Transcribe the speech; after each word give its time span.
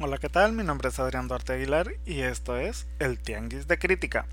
Hola, 0.00 0.18
¿qué 0.18 0.28
tal? 0.28 0.52
Mi 0.54 0.64
nombre 0.64 0.88
es 0.88 0.98
Adrián 0.98 1.28
Duarte 1.28 1.52
Aguilar 1.52 1.92
y 2.04 2.22
esto 2.22 2.56
es 2.56 2.88
El 2.98 3.20
Tianguis 3.20 3.68
de 3.68 3.78
Crítica. 3.78 4.26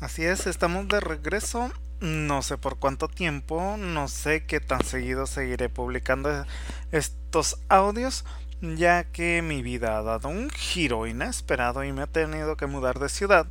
Así 0.00 0.22
es, 0.26 0.46
estamos 0.46 0.86
de 0.88 1.00
regreso. 1.00 1.72
No 2.00 2.42
sé 2.42 2.58
por 2.58 2.78
cuánto 2.78 3.08
tiempo, 3.08 3.78
no 3.78 4.06
sé 4.06 4.44
qué 4.44 4.60
tan 4.60 4.84
seguido 4.84 5.26
seguiré 5.26 5.70
publicando 5.70 6.44
estos 6.90 7.58
audios, 7.70 8.26
ya 8.60 9.04
que 9.04 9.40
mi 9.40 9.62
vida 9.62 9.96
ha 9.96 10.02
dado 10.02 10.28
un 10.28 10.50
giro 10.50 11.06
inesperado 11.06 11.84
y 11.84 11.92
me 11.92 12.02
he 12.02 12.06
tenido 12.06 12.58
que 12.58 12.66
mudar 12.66 12.98
de 12.98 13.08
ciudad. 13.08 13.46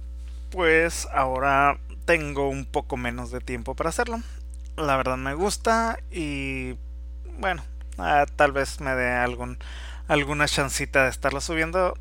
Pues 0.52 1.08
ahora 1.12 1.80
tengo 2.06 2.50
un 2.50 2.66
poco 2.66 2.98
menos 2.98 3.32
de 3.32 3.40
tiempo 3.40 3.74
para 3.76 3.90
hacerlo. 3.90 4.20
La 4.78 4.96
verdad 4.96 5.18
me 5.18 5.34
gusta 5.34 5.98
y 6.12 6.76
bueno, 7.40 7.64
Ah, 7.98 8.26
tal 8.36 8.52
vez 8.52 8.80
me 8.82 8.96
dé 8.96 9.12
algún, 9.12 9.58
alguna 10.08 10.48
chancita 10.48 11.04
de 11.04 11.10
estarlo 11.10 11.42
subiendo 11.42 11.94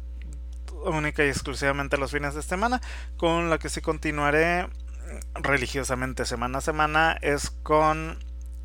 única 0.85 1.25
y 1.25 1.29
exclusivamente 1.29 1.99
los 1.99 2.11
fines 2.11 2.35
de 2.35 2.43
semana. 2.43 2.81
Con 3.17 3.51
la 3.51 3.59
que 3.59 3.69
sí 3.69 3.81
continuaré 3.81 4.67
religiosamente 5.35 6.25
semana 6.25 6.59
a 6.59 6.61
semana 6.61 7.19
es 7.21 7.51
con 7.51 8.19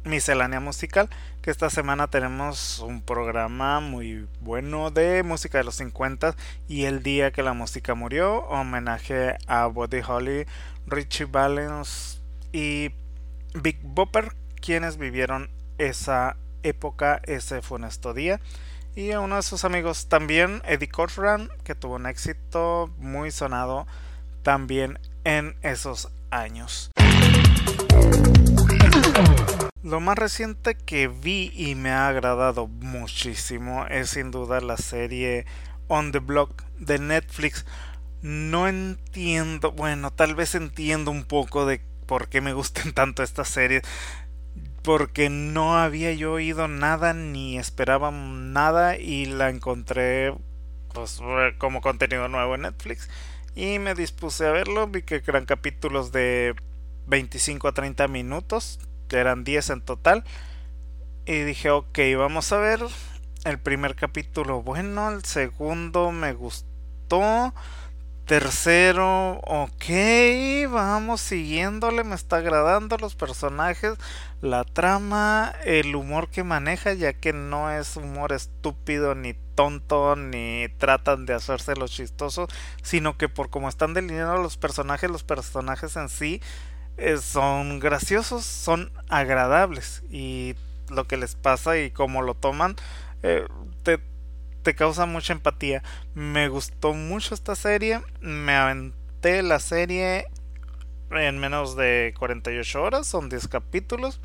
miscelánea 0.04 0.60
musical 0.60 1.10
que 1.42 1.50
esta 1.50 1.70
semana 1.72 2.08
tenemos 2.08 2.80
un 2.80 3.02
programa 3.02 3.80
muy 3.80 4.28
bueno 4.40 4.92
de 4.92 5.24
música 5.24 5.58
de 5.58 5.64
los 5.64 5.76
50 5.76 6.36
y 6.68 6.84
el 6.84 7.02
día 7.02 7.32
que 7.32 7.42
la 7.42 7.54
música 7.54 7.96
murió 7.96 8.42
homenaje 8.46 9.36
a 9.48 9.66
Buddy 9.66 10.02
Holly 10.08 10.46
Richie 10.86 11.26
Valens 11.26 12.22
y 12.54 12.92
Big 13.56 13.80
Bopper 13.82 14.36
quienes 14.62 14.98
vivieron 14.98 15.50
esa 15.80 16.38
época, 16.68 17.22
ese 17.26 17.62
funesto 17.62 18.14
día. 18.14 18.40
Y 18.96 19.12
a 19.12 19.20
uno 19.20 19.36
de 19.36 19.44
sus 19.44 19.66
amigos 19.66 20.08
también, 20.08 20.62
Eddie 20.66 20.88
Cochran, 20.88 21.50
que 21.64 21.76
tuvo 21.76 21.96
un 21.96 22.06
éxito 22.06 22.94
muy 22.98 23.32
sonado 23.32 23.88
también 24.42 25.00
en 25.24 25.58
esos 25.62 26.10
años. 26.32 26.92
Lo 29.84 30.00
más 30.00 30.18
reciente 30.18 30.76
que 30.76 31.08
vi 31.08 31.52
y 31.54 31.76
me 31.76 31.92
ha 31.92 32.08
agradado 32.08 32.68
muchísimo 32.68 33.86
es 33.88 34.12
sin 34.12 34.32
duda 34.32 34.62
la 34.62 34.78
serie 34.78 35.46
On 35.88 36.12
the 36.12 36.20
Block 36.20 36.64
de 36.80 36.98
Netflix. 36.98 37.66
No 38.22 38.68
entiendo, 38.68 39.72
bueno, 39.74 40.12
tal 40.12 40.36
vez 40.36 40.56
entiendo 40.56 41.12
un 41.12 41.26
poco 41.26 41.66
de 41.66 41.82
por 42.06 42.30
qué 42.30 42.42
me 42.42 42.54
gustan 42.54 42.94
tanto 42.96 43.24
estas 43.24 43.50
series 43.50 43.84
porque 44.86 45.32
no 45.32 45.80
había 45.80 46.14
yo 46.14 46.34
oído 46.34 46.68
nada 46.68 47.14
ni 47.14 47.58
esperaba 47.58 48.12
nada 48.12 48.98
y 48.98 49.26
la 49.26 49.50
encontré 49.50 50.32
pues 50.94 51.20
como 51.58 51.82
contenido 51.82 52.28
nuevo 52.28 52.54
en 52.54 52.62
Netflix. 52.62 53.10
Y 53.56 53.80
me 53.80 53.96
dispuse 53.96 54.46
a 54.46 54.52
verlo, 54.52 54.88
vi 54.88 55.02
que 55.02 55.24
eran 55.26 55.46
capítulos 55.46 56.12
de 56.12 56.56
25 57.08 57.68
a 57.68 57.74
30 57.74 58.08
minutos, 58.08 58.80
que 59.08 59.18
eran 59.18 59.44
10 59.44 59.72
en 59.72 59.82
total. 59.82 60.24
Y 61.26 61.40
dije 61.40 61.72
ok 61.72 61.98
vamos 62.18 62.52
a 62.52 62.58
ver. 62.58 62.80
El 63.44 63.60
primer 63.60 63.96
capítulo 63.96 64.62
bueno, 64.62 65.10
el 65.10 65.26
segundo 65.26 66.12
me 66.12 66.34
gustó 66.34 67.54
Tercero, 68.26 69.34
ok, 69.46 69.86
vamos 70.72 71.22
siguiéndole, 71.22 72.04
me 72.04 72.16
está 72.16 72.38
agradando 72.38 72.98
los 72.98 73.14
personajes, 73.14 73.94
la 74.42 74.64
trama, 74.64 75.54
el 75.64 75.96
humor 75.96 76.30
que 76.32 76.44
maneja, 76.44 76.94
ya 76.94 77.14
que 77.14 77.34
no 77.34 77.70
es 77.70 77.96
humor 77.98 78.34
estúpido 78.34 79.14
ni 79.14 79.36
tonto, 79.54 80.16
ni 80.16 80.68
tratan 80.80 81.28
de 81.28 81.36
hacerse 81.36 81.76
los 81.76 81.92
chistosos, 81.92 82.50
sino 82.82 83.16
que 83.16 83.30
por 83.30 83.52
como 83.52 83.70
están 83.70 83.94
delineados 83.94 84.40
los 84.42 84.58
personajes, 84.58 85.12
los 85.12 85.24
personajes 85.24 85.96
en 85.96 86.10
sí 86.10 86.42
eh, 86.98 87.18
son 87.18 87.80
graciosos, 87.80 88.44
son 88.44 88.92
agradables 89.08 90.02
y 90.10 90.56
lo 90.90 91.06
que 91.06 91.18
les 91.18 91.36
pasa 91.36 91.78
y 91.78 91.92
cómo 91.92 92.24
lo 92.24 92.34
toman, 92.34 92.76
eh, 93.22 93.46
te 94.66 94.74
causa 94.74 95.06
mucha 95.06 95.32
empatía. 95.32 95.84
Me 96.16 96.50
gustó 96.50 96.94
mucho 96.94 97.36
esta 97.36 97.56
serie. 97.56 98.02
Me 98.20 98.56
aventé 98.56 99.44
la 99.44 99.60
serie 99.60 100.26
en 101.12 101.38
menos 101.38 101.76
de 101.76 102.16
48 102.18 102.82
horas. 102.82 103.06
Son 103.06 103.30
10 103.30 103.48
capítulos. 103.48 104.20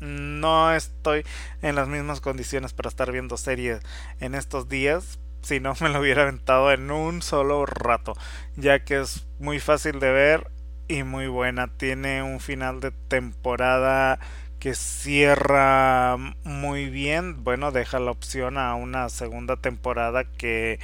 No 0.00 0.74
estoy 0.74 1.24
en 1.62 1.76
las 1.76 1.86
mismas 1.86 2.20
condiciones 2.20 2.72
para 2.72 2.88
estar 2.88 3.12
viendo 3.12 3.36
series 3.36 3.78
en 4.18 4.34
estos 4.34 4.68
días. 4.68 5.20
Si 5.42 5.60
no, 5.60 5.74
me 5.80 5.88
lo 5.88 6.00
hubiera 6.00 6.22
aventado 6.22 6.72
en 6.72 6.90
un 6.90 7.22
solo 7.22 7.64
rato. 7.64 8.14
Ya 8.56 8.84
que 8.84 9.00
es 9.00 9.28
muy 9.38 9.60
fácil 9.60 10.00
de 10.00 10.10
ver 10.10 10.50
y 10.88 11.04
muy 11.04 11.28
buena. 11.28 11.68
Tiene 11.68 12.24
un 12.24 12.40
final 12.40 12.80
de 12.80 12.90
temporada 12.90 14.18
que 14.58 14.74
cierra 14.74 16.16
muy 16.44 16.88
bien. 16.88 17.44
Bueno, 17.44 17.72
deja 17.72 17.98
la 17.98 18.10
opción 18.10 18.58
a 18.58 18.74
una 18.74 19.08
segunda 19.08 19.56
temporada 19.56 20.24
que 20.24 20.78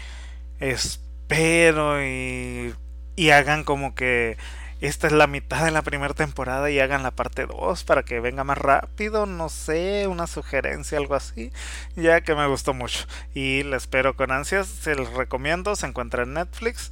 espero 0.61 2.05
y, 2.05 2.75
y 3.17 3.31
hagan 3.31 3.65
como 3.65 3.95
que 3.95 4.37
esta 4.83 5.07
es 5.07 5.13
la 5.13 5.29
mitad 5.29 5.65
de 5.65 5.71
la 5.71 5.83
primera 5.83 6.13
temporada 6.13 6.69
y 6.69 6.81
hagan 6.81 7.05
la 7.05 7.13
parte 7.13 7.47
2 7.47 7.85
para 7.85 8.03
que 8.03 8.19
venga 8.19 8.43
más 8.43 8.59
rápido, 8.59 9.27
no 9.27 9.49
sé, 9.49 10.09
una 10.09 10.27
sugerencia, 10.27 10.99
algo 10.99 11.15
así, 11.15 11.53
ya 11.95 12.21
que 12.23 12.35
me 12.35 12.49
gustó 12.49 12.75
mucho 12.75 13.07
y 13.33 13.63
la 13.63 13.77
espero 13.77 14.17
con 14.17 14.33
ansias, 14.33 14.67
se 14.67 14.97
los 14.97 15.13
recomiendo, 15.13 15.77
se 15.77 15.87
encuentra 15.87 16.25
en 16.25 16.35
Netflix, 16.35 16.91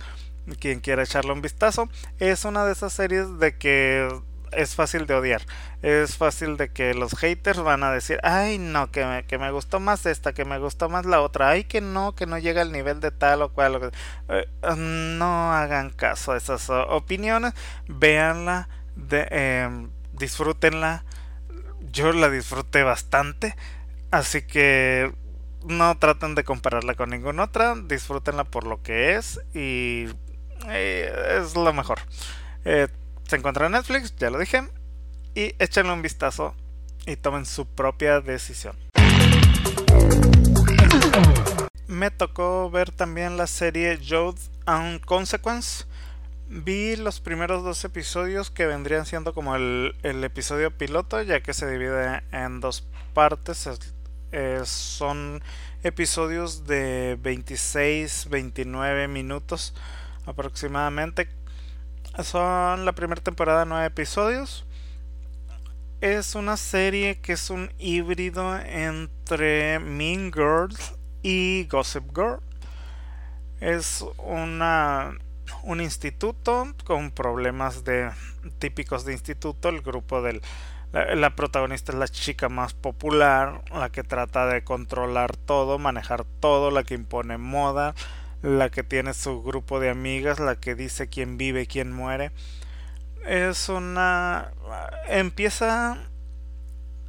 quien 0.60 0.78
quiera 0.78 1.02
echarle 1.02 1.32
un 1.32 1.42
vistazo, 1.42 1.88
es 2.20 2.44
una 2.44 2.64
de 2.64 2.72
esas 2.74 2.92
series 2.92 3.40
de 3.40 3.58
que 3.58 4.08
es 4.52 4.74
fácil 4.74 5.06
de 5.06 5.14
odiar. 5.14 5.42
Es 5.82 6.16
fácil 6.16 6.56
de 6.56 6.70
que 6.70 6.94
los 6.94 7.16
haters 7.16 7.60
van 7.60 7.82
a 7.82 7.92
decir, 7.92 8.18
ay 8.22 8.58
no, 8.58 8.90
que 8.90 9.04
me, 9.04 9.24
que 9.24 9.38
me 9.38 9.50
gustó 9.50 9.80
más 9.80 10.06
esta, 10.06 10.32
que 10.32 10.44
me 10.44 10.58
gustó 10.58 10.88
más 10.88 11.06
la 11.06 11.20
otra, 11.20 11.50
ay 11.50 11.64
que 11.64 11.80
no, 11.80 12.14
que 12.14 12.26
no 12.26 12.38
llega 12.38 12.62
al 12.62 12.72
nivel 12.72 13.00
de 13.00 13.10
tal 13.10 13.42
o 13.42 13.52
cual. 13.52 13.92
Eh, 14.28 14.46
no 14.76 15.52
hagan 15.52 15.90
caso 15.90 16.32
a 16.32 16.36
esas 16.36 16.68
opiniones, 16.70 17.54
véanla, 17.88 18.68
em, 19.10 19.90
disfrútenla. 20.12 21.04
Yo 21.92 22.12
la 22.12 22.28
disfruté 22.30 22.82
bastante, 22.82 23.56
así 24.10 24.42
que 24.42 25.12
no 25.64 25.96
traten 25.98 26.34
de 26.34 26.44
compararla 26.44 26.94
con 26.94 27.10
ninguna 27.10 27.44
otra, 27.44 27.74
disfrútenla 27.74 28.44
por 28.44 28.64
lo 28.64 28.82
que 28.82 29.16
es 29.16 29.40
y 29.54 30.06
eh, 30.68 31.38
es 31.42 31.54
lo 31.54 31.72
mejor. 31.72 32.00
Eh, 32.64 32.88
se 33.30 33.36
encuentra 33.36 33.66
en 33.66 33.72
Netflix, 33.72 34.16
ya 34.16 34.28
lo 34.28 34.40
dije. 34.40 34.68
Y 35.36 35.54
échenle 35.60 35.92
un 35.92 36.02
vistazo 36.02 36.56
y 37.06 37.14
tomen 37.14 37.46
su 37.46 37.64
propia 37.64 38.20
decisión. 38.20 38.76
Me 41.86 42.10
tocó 42.10 42.68
ver 42.72 42.90
también 42.90 43.36
la 43.36 43.46
serie 43.46 43.98
Youth 43.98 44.40
and 44.66 45.00
Consequence. 45.04 45.84
Vi 46.48 46.96
los 46.96 47.20
primeros 47.20 47.62
dos 47.62 47.84
episodios 47.84 48.50
que 48.50 48.66
vendrían 48.66 49.06
siendo 49.06 49.32
como 49.32 49.54
el, 49.54 49.94
episodio 50.02 50.76
piloto, 50.76 51.22
ya 51.22 51.40
que 51.40 51.54
se 51.54 51.70
divide 51.70 52.24
en 52.32 52.58
dos 52.58 52.84
partes. 53.14 53.68
son 54.64 55.40
episodios 55.84 56.66
de 56.66 57.16
26-29 57.22 59.06
minutos 59.06 59.72
aproximadamente 60.26 61.28
son 62.22 62.84
la 62.84 62.92
primera 62.92 63.20
temporada, 63.20 63.64
nueve 63.64 63.86
episodios. 63.86 64.66
Es 66.00 66.34
una 66.34 66.56
serie 66.56 67.20
que 67.20 67.32
es 67.32 67.50
un 67.50 67.72
híbrido 67.78 68.58
entre 68.58 69.78
Mean 69.80 70.32
Girls 70.32 70.94
y 71.22 71.66
Gossip 71.66 72.04
Girl. 72.14 72.40
Es 73.60 74.04
una, 74.16 75.12
un 75.62 75.80
instituto 75.80 76.66
con 76.84 77.10
problemas 77.10 77.84
de, 77.84 78.10
típicos 78.58 79.04
de 79.04 79.12
instituto. 79.12 79.68
El 79.68 79.82
grupo 79.82 80.22
del, 80.22 80.40
la, 80.92 81.36
protagonista 81.36 81.92
es 81.92 81.98
la 81.98 82.08
chica 82.08 82.48
más 82.48 82.74
popular, 82.74 83.62
la 83.72 83.90
que 83.90 84.02
trata 84.02 84.46
de 84.46 84.64
controlar 84.64 85.36
todo, 85.36 85.78
manejar 85.78 86.24
todo, 86.40 86.70
la 86.70 86.82
que 86.82 86.94
impone 86.94 87.38
moda, 87.38 87.94
la 88.42 88.70
que 88.70 88.82
tiene 88.82 89.14
su 89.14 89.42
grupo 89.42 89.80
de 89.80 89.90
amigas, 89.90 90.38
la 90.40 90.56
que 90.56 90.74
dice 90.74 91.08
quién 91.08 91.36
vive, 91.36 91.66
quién 91.66 91.92
muere. 91.92 92.32
Es 93.26 93.68
una... 93.68 94.52
empieza 95.08 95.98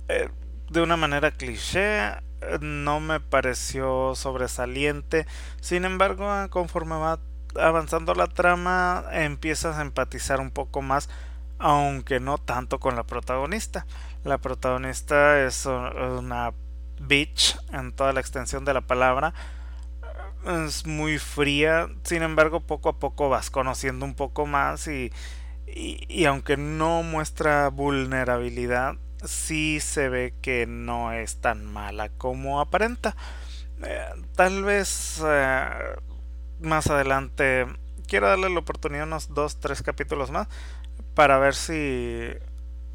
eh, 0.07 0.29
de 0.69 0.81
una 0.81 0.97
manera 0.97 1.31
cliché, 1.31 2.11
no 2.59 2.99
me 2.99 3.19
pareció 3.19 4.15
sobresaliente, 4.15 5.25
sin 5.61 5.85
embargo 5.85 6.27
conforme 6.49 6.95
va 6.95 7.19
avanzando 7.59 8.13
la 8.13 8.27
trama 8.27 9.03
empiezas 9.11 9.77
a 9.77 9.81
empatizar 9.81 10.39
un 10.39 10.51
poco 10.51 10.81
más 10.81 11.09
aunque 11.61 12.19
no 12.19 12.37
tanto 12.39 12.79
con 12.79 12.95
la 12.95 13.03
protagonista. 13.03 13.85
La 14.23 14.39
protagonista 14.39 15.45
es 15.45 15.65
una 15.65 16.53
bitch 16.99 17.57
en 17.71 17.93
toda 17.93 18.13
la 18.13 18.19
extensión 18.19 18.65
de 18.65 18.73
la 18.73 18.81
palabra. 18.81 19.33
Es 20.45 20.87
muy 20.87 21.19
fría, 21.19 21.87
sin 22.03 22.23
embargo 22.23 22.61
poco 22.61 22.89
a 22.89 22.99
poco 22.99 23.29
vas 23.29 23.51
conociendo 23.51 24.05
un 24.05 24.15
poco 24.15 24.47
más 24.47 24.87
y, 24.87 25.11
y, 25.67 26.25
aunque 26.25 26.57
no 26.57 27.03
muestra 27.03 27.69
vulnerabilidad, 27.69 28.95
sí 29.23 29.79
se 29.79 30.09
ve 30.09 30.33
que 30.41 30.65
no 30.65 31.11
es 31.13 31.41
tan 31.41 31.65
mala 31.65 32.09
como 32.09 32.59
aparenta. 32.59 33.15
Eh, 33.83 34.05
tal 34.35 34.63
vez 34.63 35.21
eh, 35.25 35.69
más 36.59 36.87
adelante 36.87 37.67
quiero 38.07 38.27
darle 38.27 38.49
la 38.49 38.59
oportunidad 38.59 39.05
unos 39.05 39.33
dos, 39.33 39.59
tres 39.59 39.83
capítulos 39.83 40.31
más 40.31 40.47
para 41.15 41.39
ver 41.39 41.55
si, 41.55 42.29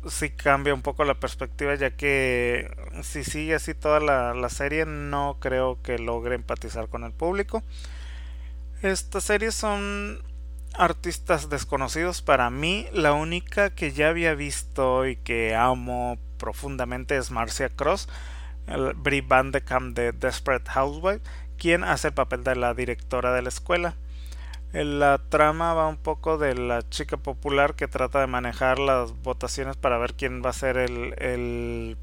si 0.08 0.30
cambia 0.30 0.74
un 0.74 0.82
poco 0.82 1.04
la 1.04 1.14
perspectiva, 1.14 1.74
ya 1.74 1.90
que 1.90 2.70
si 3.02 3.24
sigue 3.24 3.54
así 3.54 3.74
toda 3.74 4.00
la, 4.00 4.48
serie, 4.48 4.86
no 4.86 5.38
creo 5.40 5.80
que 5.82 5.98
logre 5.98 6.34
empatizar 6.34 6.88
con 6.88 7.04
el 7.04 7.12
público. 7.12 7.62
Estas 8.82 9.24
series 9.24 9.54
son 9.54 10.22
artistas 10.74 11.48
desconocidos 11.48 12.22
para 12.22 12.50
mí. 12.50 12.86
La 12.92 13.12
única 13.12 13.70
que 13.70 13.92
ya 13.92 14.08
había 14.08 14.34
visto 14.34 15.06
y 15.06 15.16
que 15.16 15.54
amo 15.54 16.18
profundamente 16.38 17.16
es 17.16 17.30
Marcia 17.30 17.68
Cross, 17.68 18.08
el 18.66 18.94
Brie 18.94 19.22
Van 19.22 19.52
de 19.52 19.62
Camp 19.62 19.96
de 19.96 20.12
Desperate 20.12 20.70
Housewife, 20.70 21.22
quien 21.58 21.84
hace 21.84 22.08
el 22.08 22.14
papel 22.14 22.44
de 22.44 22.56
la 22.56 22.74
directora 22.74 23.32
de 23.32 23.42
la 23.42 23.48
escuela. 23.48 23.96
La 24.72 25.18
trama 25.28 25.74
va 25.74 25.88
un 25.88 25.96
poco 25.96 26.38
de 26.38 26.54
la 26.54 26.86
chica 26.88 27.16
popular 27.16 27.74
que 27.74 27.88
trata 27.88 28.20
de 28.20 28.26
manejar 28.26 28.78
las 28.78 29.12
votaciones 29.22 29.76
para 29.76 29.98
ver 29.98 30.14
quién 30.14 30.42
va 30.44 30.50
a 30.50 30.52
ser 30.52 30.76
el, 30.76 31.14
el 31.18 31.96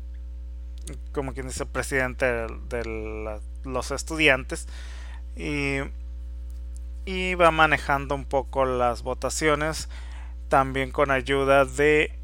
como 1.12 1.33
quien 1.33 1.48
dice, 1.48 1.65
presidente 1.65 2.25
de, 2.25 3.39
los 3.63 3.92
estudiantes. 3.92 4.68
Y, 5.36 5.77
y 7.06 7.36
va 7.36 7.51
manejando 7.51 8.15
un 8.15 8.25
poco 8.25 8.65
las 8.65 9.04
votaciones 9.04 9.89
también 10.48 10.92
con 10.92 11.12
ayuda 11.12 11.65
de 11.65 12.19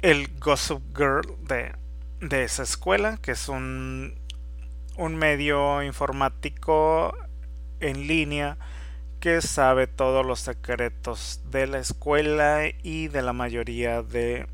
el 0.00 0.38
Gossip 0.38 0.80
Girl 0.96 1.36
de, 1.42 1.72
de 2.20 2.44
esa 2.44 2.62
escuela, 2.62 3.18
que 3.20 3.32
es 3.32 3.48
un, 3.48 4.14
un 4.96 5.16
medio 5.16 5.82
informático 5.82 7.16
en 7.80 8.06
línea 8.06 8.58
que 9.20 9.40
sabe 9.40 9.86
todos 9.86 10.24
los 10.24 10.40
secretos 10.40 11.40
de 11.50 11.66
la 11.66 11.78
escuela 11.78 12.62
y 12.82 13.08
de 13.08 13.22
la 13.22 13.32
mayoría 13.32 14.02
de 14.02 14.46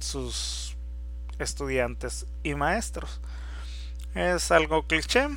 sus 0.00 0.76
estudiantes 1.38 2.26
y 2.42 2.54
maestros. 2.54 3.20
Es 4.14 4.50
algo 4.50 4.86
cliché, 4.86 5.28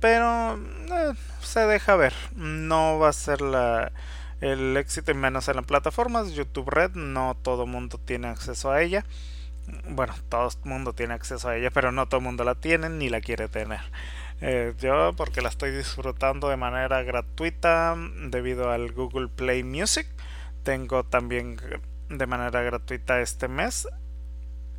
pero 0.00 0.54
eh, 0.56 1.12
se 1.42 1.60
deja 1.66 1.96
ver. 1.96 2.14
No 2.34 2.98
va 2.98 3.08
a 3.08 3.12
ser 3.12 3.40
la, 3.40 3.92
el 4.40 4.76
éxito 4.76 5.10
y 5.10 5.14
menos 5.14 5.48
en 5.48 5.56
las 5.56 5.66
plataformas. 5.66 6.32
YouTube 6.32 6.70
Red, 6.70 6.92
no 6.92 7.36
todo 7.42 7.66
mundo 7.66 7.98
tiene 7.98 8.28
acceso 8.28 8.70
a 8.70 8.82
ella. 8.82 9.04
Bueno, 9.88 10.14
todo 10.28 10.48
el 10.48 10.68
mundo 10.68 10.92
tiene 10.92 11.14
acceso 11.14 11.48
a 11.48 11.56
ella, 11.56 11.70
pero 11.70 11.92
no 11.92 12.06
todo 12.06 12.18
el 12.18 12.24
mundo 12.24 12.44
la 12.44 12.54
tiene 12.54 12.88
ni 12.88 13.08
la 13.08 13.20
quiere 13.20 13.48
tener. 13.48 13.80
Eh, 14.40 14.74
yo 14.78 15.12
porque 15.16 15.40
la 15.40 15.48
estoy 15.48 15.70
disfrutando 15.70 16.48
de 16.48 16.56
manera 16.56 17.02
gratuita 17.02 17.96
debido 18.28 18.70
al 18.70 18.92
Google 18.92 19.28
Play 19.28 19.62
Music. 19.62 20.06
Tengo 20.62 21.04
también 21.04 21.56
de 22.08 22.26
manera 22.26 22.62
gratuita 22.62 23.20
este 23.20 23.48
mes 23.48 23.88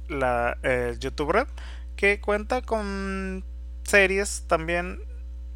la 0.07 0.57
YouTube 0.99 1.31
Red 1.31 1.47
que 1.95 2.19
cuenta 2.19 2.61
con 2.61 3.43
series 3.83 4.45
también 4.47 4.99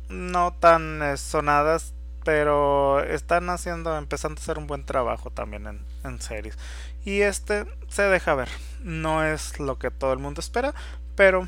no 0.09 0.53
tan 0.53 1.01
eh, 1.01 1.17
sonadas 1.17 1.93
pero 2.23 3.03
están 3.03 3.49
haciendo 3.49 3.97
empezando 3.97 4.39
a 4.39 4.43
hacer 4.43 4.57
un 4.57 4.67
buen 4.67 4.85
trabajo 4.85 5.31
también 5.31 5.67
en, 5.67 5.85
en 6.03 6.21
series 6.21 6.57
y 7.05 7.21
este 7.21 7.65
se 7.87 8.03
deja 8.03 8.35
ver 8.35 8.49
no 8.83 9.25
es 9.25 9.59
lo 9.59 9.77
que 9.77 9.91
todo 9.91 10.13
el 10.13 10.19
mundo 10.19 10.41
espera 10.41 10.73
pero 11.19 11.45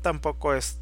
tampoco 0.00 0.54
es 0.54 0.78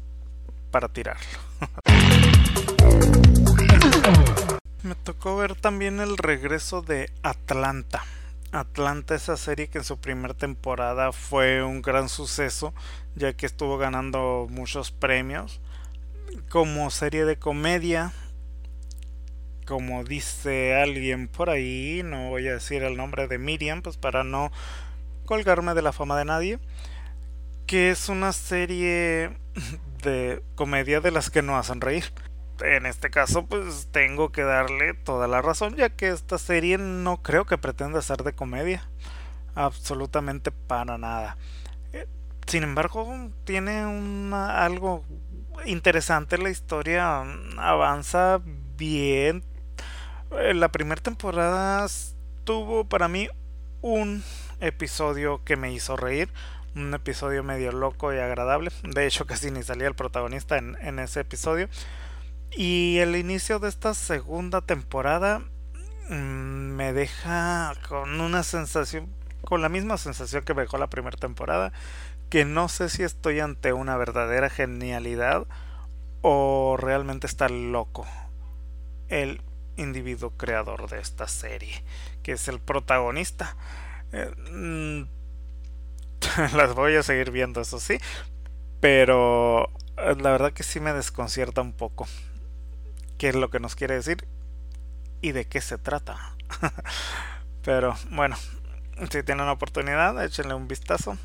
para 0.71 0.87
tirarlo. 0.87 1.27
Me 4.83 4.95
tocó 4.95 5.35
ver 5.35 5.55
también 5.55 5.99
el 5.99 6.17
regreso 6.17 6.81
de 6.81 7.11
Atlanta. 7.23 8.05
Atlanta, 8.53 9.15
esa 9.15 9.35
serie 9.35 9.67
que 9.67 9.79
en 9.79 9.83
su 9.83 9.97
primera 9.97 10.33
temporada 10.33 11.11
fue 11.11 11.61
un 11.61 11.81
gran 11.81 12.07
suceso, 12.07 12.73
ya 13.15 13.33
que 13.33 13.45
estuvo 13.45 13.77
ganando 13.77 14.47
muchos 14.49 14.91
premios. 14.91 15.59
Como 16.47 16.89
serie 16.89 17.25
de 17.25 17.37
comedia, 17.37 18.13
como 19.65 20.05
dice 20.05 20.81
alguien 20.81 21.27
por 21.27 21.49
ahí, 21.49 22.01
no 22.05 22.29
voy 22.29 22.47
a 22.47 22.53
decir 22.53 22.81
el 22.83 22.95
nombre 22.95 23.27
de 23.27 23.37
Miriam, 23.37 23.81
pues 23.81 23.97
para 23.97 24.23
no 24.23 24.53
colgarme 25.31 25.73
de 25.73 25.81
la 25.81 25.93
fama 25.93 26.17
de 26.17 26.25
nadie, 26.25 26.59
que 27.65 27.89
es 27.89 28.09
una 28.09 28.33
serie 28.33 29.31
de 30.03 30.43
comedia 30.55 30.99
de 30.99 31.09
las 31.09 31.29
que 31.29 31.41
no 31.41 31.57
hacen 31.57 31.79
reír. 31.79 32.03
En 32.59 32.85
este 32.85 33.09
caso, 33.09 33.45
pues 33.45 33.87
tengo 33.93 34.33
que 34.33 34.41
darle 34.41 34.93
toda 34.93 35.29
la 35.29 35.41
razón, 35.41 35.77
ya 35.77 35.87
que 35.87 36.09
esta 36.09 36.37
serie 36.37 36.77
no 36.77 37.23
creo 37.23 37.45
que 37.45 37.57
pretenda 37.57 38.01
ser 38.01 38.23
de 38.23 38.33
comedia. 38.33 38.89
Absolutamente 39.55 40.51
para 40.51 40.97
nada. 40.97 41.37
Eh, 41.93 42.07
sin 42.45 42.63
embargo, 42.63 43.29
tiene 43.45 43.85
una, 43.85 44.65
algo 44.65 45.05
interesante 45.65 46.37
la 46.39 46.49
historia. 46.49 47.23
Avanza 47.57 48.41
bien. 48.75 49.45
Eh, 50.31 50.53
la 50.53 50.73
primera 50.73 51.01
temporada 51.01 51.87
tuvo 52.43 52.83
para 52.83 53.07
mí 53.07 53.29
un 53.81 54.23
episodio 54.61 55.43
que 55.43 55.57
me 55.57 55.73
hizo 55.73 55.97
reír 55.97 56.29
un 56.75 56.93
episodio 56.93 57.43
medio 57.43 57.71
loco 57.71 58.13
y 58.13 58.17
agradable. 58.17 58.71
De 58.83 59.05
hecho, 59.05 59.25
casi 59.27 59.51
ni 59.51 59.63
salía 59.63 59.87
el 59.87 59.95
protagonista 59.95 60.57
en, 60.57 60.99
ese 60.99 61.21
episodio. 61.21 61.69
Y 62.51 62.97
el 62.99 63.15
inicio 63.15 63.59
de 63.59 63.69
esta 63.69 63.93
segunda 63.93 64.61
temporada 64.61 65.39
mm, 66.09 66.13
me 66.13 66.93
deja 66.93 67.73
con 67.87 68.19
una 68.19 68.43
sensación, 68.43 69.07
con 69.43 69.61
la 69.61 69.69
misma 69.69 69.97
sensación 69.97 70.43
que 70.43 70.53
me 70.53 70.63
dejó 70.63 70.77
la 70.77 70.89
primera 70.89 71.17
temporada, 71.17 71.71
que 72.29 72.45
no 72.45 72.69
sé 72.69 72.89
si 72.89 73.03
estoy 73.03 73.39
ante 73.39 73.73
una 73.73 73.97
verdadera 73.97 74.49
genialidad 74.49 75.45
o 76.21 76.77
realmente 76.77 77.27
está 77.27 77.49
loco 77.49 78.05
el 79.09 79.41
individuo 79.75 80.31
creador 80.37 80.89
de 80.89 80.99
esta 80.99 81.27
serie, 81.27 81.83
que 82.23 82.33
es 82.33 82.47
el 82.47 82.59
protagonista. 82.59 83.55
Eh, 84.11 84.31
mm, 84.51 85.03
las 86.55 86.75
voy 86.75 86.95
a 86.95 87.03
seguir 87.03 87.31
viendo, 87.31 87.61
eso 87.61 87.79
sí. 87.79 87.97
Pero 88.79 89.69
eh, 89.97 90.15
la 90.19 90.31
verdad 90.31 90.53
que 90.53 90.63
sí 90.63 90.79
me 90.79 90.93
desconcierta 90.93 91.61
un 91.61 91.73
poco. 91.73 92.07
¿Qué 93.17 93.29
es 93.29 93.35
lo 93.35 93.49
que 93.49 93.59
nos 93.59 93.75
quiere 93.75 93.95
decir? 93.95 94.27
¿Y 95.21 95.31
de 95.31 95.45
qué 95.45 95.61
se 95.61 95.77
trata? 95.77 96.35
Pero 97.63 97.95
bueno, 98.09 98.35
si 99.11 99.23
tienen 99.23 99.45
la 99.45 99.51
oportunidad, 99.51 100.23
échenle 100.23 100.55
un 100.55 100.67
vistazo. 100.67 101.17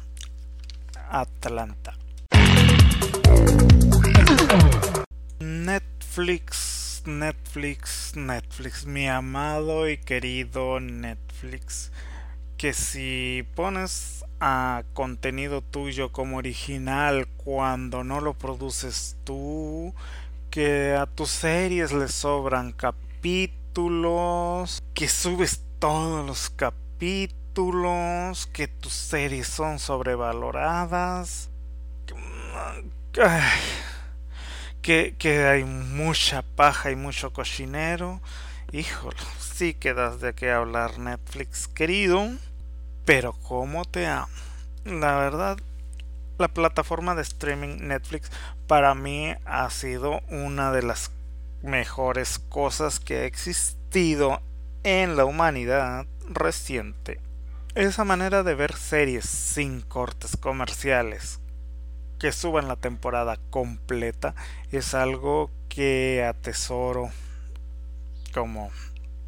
Atlanta. 1.09 1.97
Netflix, 5.39 7.03
Netflix, 7.07 8.17
Netflix, 8.17 8.85
mi 8.85 9.09
amado 9.09 9.89
y 9.89 9.97
querido 9.97 10.81
Netflix. 10.81 11.91
Que 12.57 12.73
si 12.73 13.47
pones 13.55 14.25
a 14.41 14.83
contenido 14.95 15.63
tuyo 15.63 16.13
como 16.13 16.39
original 16.39 17.29
cuando 17.37 18.05
no 18.05 18.21
lo 18.21 18.35
produces 18.35 19.17
tú, 19.25 19.95
que 20.51 20.95
a 20.95 21.07
tus 21.07 21.31
series 21.31 21.93
le 21.93 22.09
sobran 22.09 22.73
capítulos, 22.73 24.83
que 24.95 25.09
subes 25.09 25.63
todos 25.79 26.27
los 26.27 26.51
capítulos 26.51 27.37
que 28.53 28.69
tus 28.69 28.93
series 28.93 29.49
son 29.49 29.79
sobrevaloradas, 29.79 31.49
que, 34.83 35.15
que 35.19 35.47
hay 35.47 35.65
mucha 35.65 36.43
paja 36.43 36.91
y 36.91 36.97
mucho 36.97 37.33
cochinero. 37.33 38.21
Híjole, 38.73 39.17
sí 39.57 39.73
quedas 39.73 40.21
de 40.21 40.35
qué 40.35 40.51
hablar 40.51 40.99
Netflix, 40.99 41.67
querido. 41.67 42.29
Pero 43.07 43.33
cómo 43.33 43.87
te 43.87 44.07
amo. 44.07 44.29
La 44.85 45.17
verdad, 45.17 45.57
la 46.37 46.49
plataforma 46.49 47.15
de 47.15 47.23
streaming 47.23 47.79
Netflix 47.81 48.31
para 48.67 48.95
mí 48.95 49.35
ha 49.47 49.71
sido 49.71 50.21
una 50.29 50.73
de 50.73 50.83
las 50.83 51.11
mejores 51.63 52.39
cosas 52.39 53.01
que 53.01 53.17
ha 53.17 53.25
existido 53.25 54.43
en 54.83 55.17
la 55.17 55.25
humanidad 55.25 56.05
reciente. 56.29 57.19
Esa 57.75 58.05
manera 58.05 58.43
de 58.43 58.55
ver 58.55 58.75
series 58.75 59.25
sin 59.25 59.81
cortes 59.81 60.37
comerciales 60.37 61.41
que 62.19 62.31
suban 62.31 62.69
la 62.69 62.77
temporada 62.77 63.39
completa 63.49 64.35
es 64.71 64.93
algo 64.93 65.51
que 65.71 66.27
atesoro 66.29 67.11
como 68.35 68.71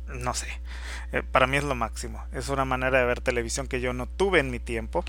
no 0.09 0.35
sé. 0.35 0.49
Eh, 1.13 1.23
para 1.23 1.47
mí 1.47 1.57
es 1.57 1.65
lo 1.65 1.75
máximo. 1.75 2.25
Es 2.33 2.49
una 2.49 2.65
manera 2.65 2.99
de 2.99 3.07
ver 3.07 3.21
televisión 3.21 3.67
que 3.69 3.81
yo 3.81 3.93
no 3.93 4.07
tuve 4.07 4.41
en 4.41 4.51
mi 4.51 4.59
tiempo. 4.59 5.05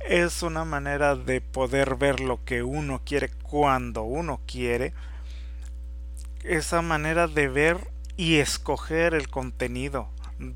Es 0.00 0.42
una 0.42 0.64
manera 0.64 1.16
de 1.16 1.40
poder 1.40 1.96
ver 1.96 2.20
lo 2.20 2.44
que 2.44 2.62
uno 2.62 3.02
quiere 3.04 3.30
cuando 3.42 4.02
uno 4.02 4.40
quiere. 4.46 4.92
Esa 6.44 6.82
manera 6.82 7.26
de 7.26 7.48
ver 7.48 7.90
y 8.16 8.36
escoger 8.36 9.14
el 9.14 9.28
contenido. 9.28 10.10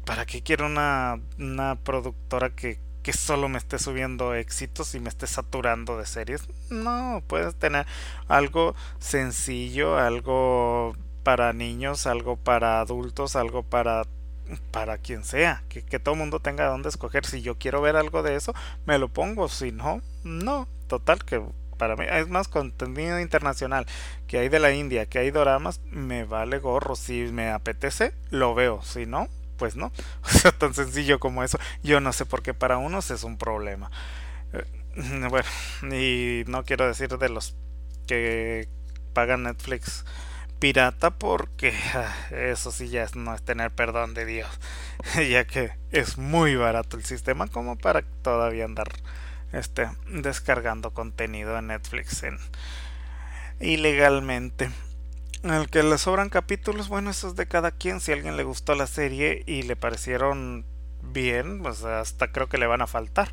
Para 0.05 0.27
qué 0.27 0.43
quiero 0.43 0.67
una, 0.67 1.21
una 1.39 1.77
productora 1.77 2.51
que 2.51 2.79
que 3.03 3.13
solo 3.13 3.49
me 3.49 3.59
esté 3.59 3.79
subiendo 3.79 4.35
éxitos 4.35 4.95
y 4.95 5.01
me 5.01 5.09
esté 5.09 5.27
saturando 5.27 5.97
de 5.97 6.07
series. 6.07 6.43
No, 6.69 7.23
puedes 7.27 7.55
tener 7.55 7.87
algo 8.29 8.75
sencillo, 8.99 9.97
algo 9.99 10.95
para 11.23 11.53
niños, 11.53 12.07
algo 12.07 12.37
para 12.37 12.81
adultos, 12.81 13.37
algo 13.37 13.63
para 13.63 14.05
para 14.71 14.99
quien 14.99 15.25
sea, 15.25 15.63
que, 15.69 15.83
que 15.83 15.99
todo 15.99 16.15
mundo 16.15 16.41
tenga 16.41 16.67
donde 16.67 16.89
escoger. 16.89 17.25
Si 17.25 17.43
yo 17.43 17.57
quiero 17.59 17.81
ver 17.81 17.97
algo 17.97 18.23
de 18.23 18.37
eso, 18.37 18.55
me 18.87 18.99
lo 18.99 19.09
pongo. 19.09 19.49
Si 19.49 19.73
no, 19.73 20.03
no. 20.25 20.69
Total, 20.89 21.25
que 21.25 21.41
para 21.79 21.97
mí 21.97 22.05
es 22.09 22.29
más 22.29 22.49
contenido 22.49 23.21
internacional 23.21 23.87
que 24.27 24.39
hay 24.39 24.49
de 24.49 24.59
la 24.59 24.73
India, 24.73 25.07
que 25.07 25.19
hay 25.19 25.31
doramas, 25.31 25.81
me 25.91 26.25
vale 26.25 26.59
gorro. 26.59 26.97
Si 26.97 27.31
me 27.33 27.51
apetece, 27.51 28.13
lo 28.31 28.55
veo. 28.55 28.83
Si 28.83 29.07
no, 29.07 29.29
pues 29.57 29.77
no. 29.77 29.93
O 30.25 30.29
sea, 30.29 30.53
tan 30.53 30.75
sencillo 30.75 31.21
como 31.21 31.45
eso. 31.45 31.59
Yo 31.83 32.01
no 32.01 32.13
sé 32.13 32.27
por 32.27 32.43
qué 32.43 32.55
para 32.55 32.79
unos 32.79 33.11
es 33.11 33.25
un 33.25 33.39
problema. 33.39 33.91
Eh, 34.53 34.65
bueno, 35.31 35.49
y 35.95 36.45
no 36.49 36.65
quiero 36.65 36.87
decir 36.87 37.17
de 37.17 37.29
los 37.29 37.55
que 38.07 38.69
pagan 39.13 39.45
Netflix 39.45 40.05
pirata 40.61 41.11
porque 41.11 41.75
ah, 41.95 42.15
eso 42.31 42.71
sí 42.71 42.89
ya 42.89 43.07
no 43.15 43.35
es 43.35 43.43
tener 43.43 43.73
perdón 43.73 44.15
de 44.15 44.27
Dios, 44.27 44.49
ya 45.29 45.45
que 45.47 45.73
es 45.91 46.19
muy 46.19 46.55
barato 46.55 46.97
el 46.97 47.05
sistema 47.05 47.49
como 47.49 47.77
para 47.77 48.03
todavía 48.23 48.67
andar 48.67 48.89
este 49.53 49.91
descargando 50.09 50.93
contenido 50.93 51.59
en 51.59 51.69
Netflix 51.69 52.23
en 52.23 52.39
ilegalmente 53.59 54.71
el 55.43 55.71
que 55.71 55.83
le 55.83 55.97
sobran 55.97 56.29
capítulos, 56.29 56.89
bueno, 56.89 57.11
eso 57.11 57.29
es 57.29 57.37
de 57.37 57.47
cada 57.47 57.71
quien. 57.71 58.01
Si 58.01 58.13
a 58.13 58.15
alguien 58.15 58.37
le 58.37 58.45
gustó 58.45 58.75
la 58.75 58.87
serie 58.87 59.43
y 59.47 59.63
le 59.63 59.75
parecieron 59.75 60.67
bien, 61.03 61.63
pues 61.63 61.83
hasta 61.83 62.31
creo 62.31 62.49
que 62.49 62.59
le 62.59 62.67
van 62.67 62.83
a 62.83 62.87
faltar. 62.87 63.31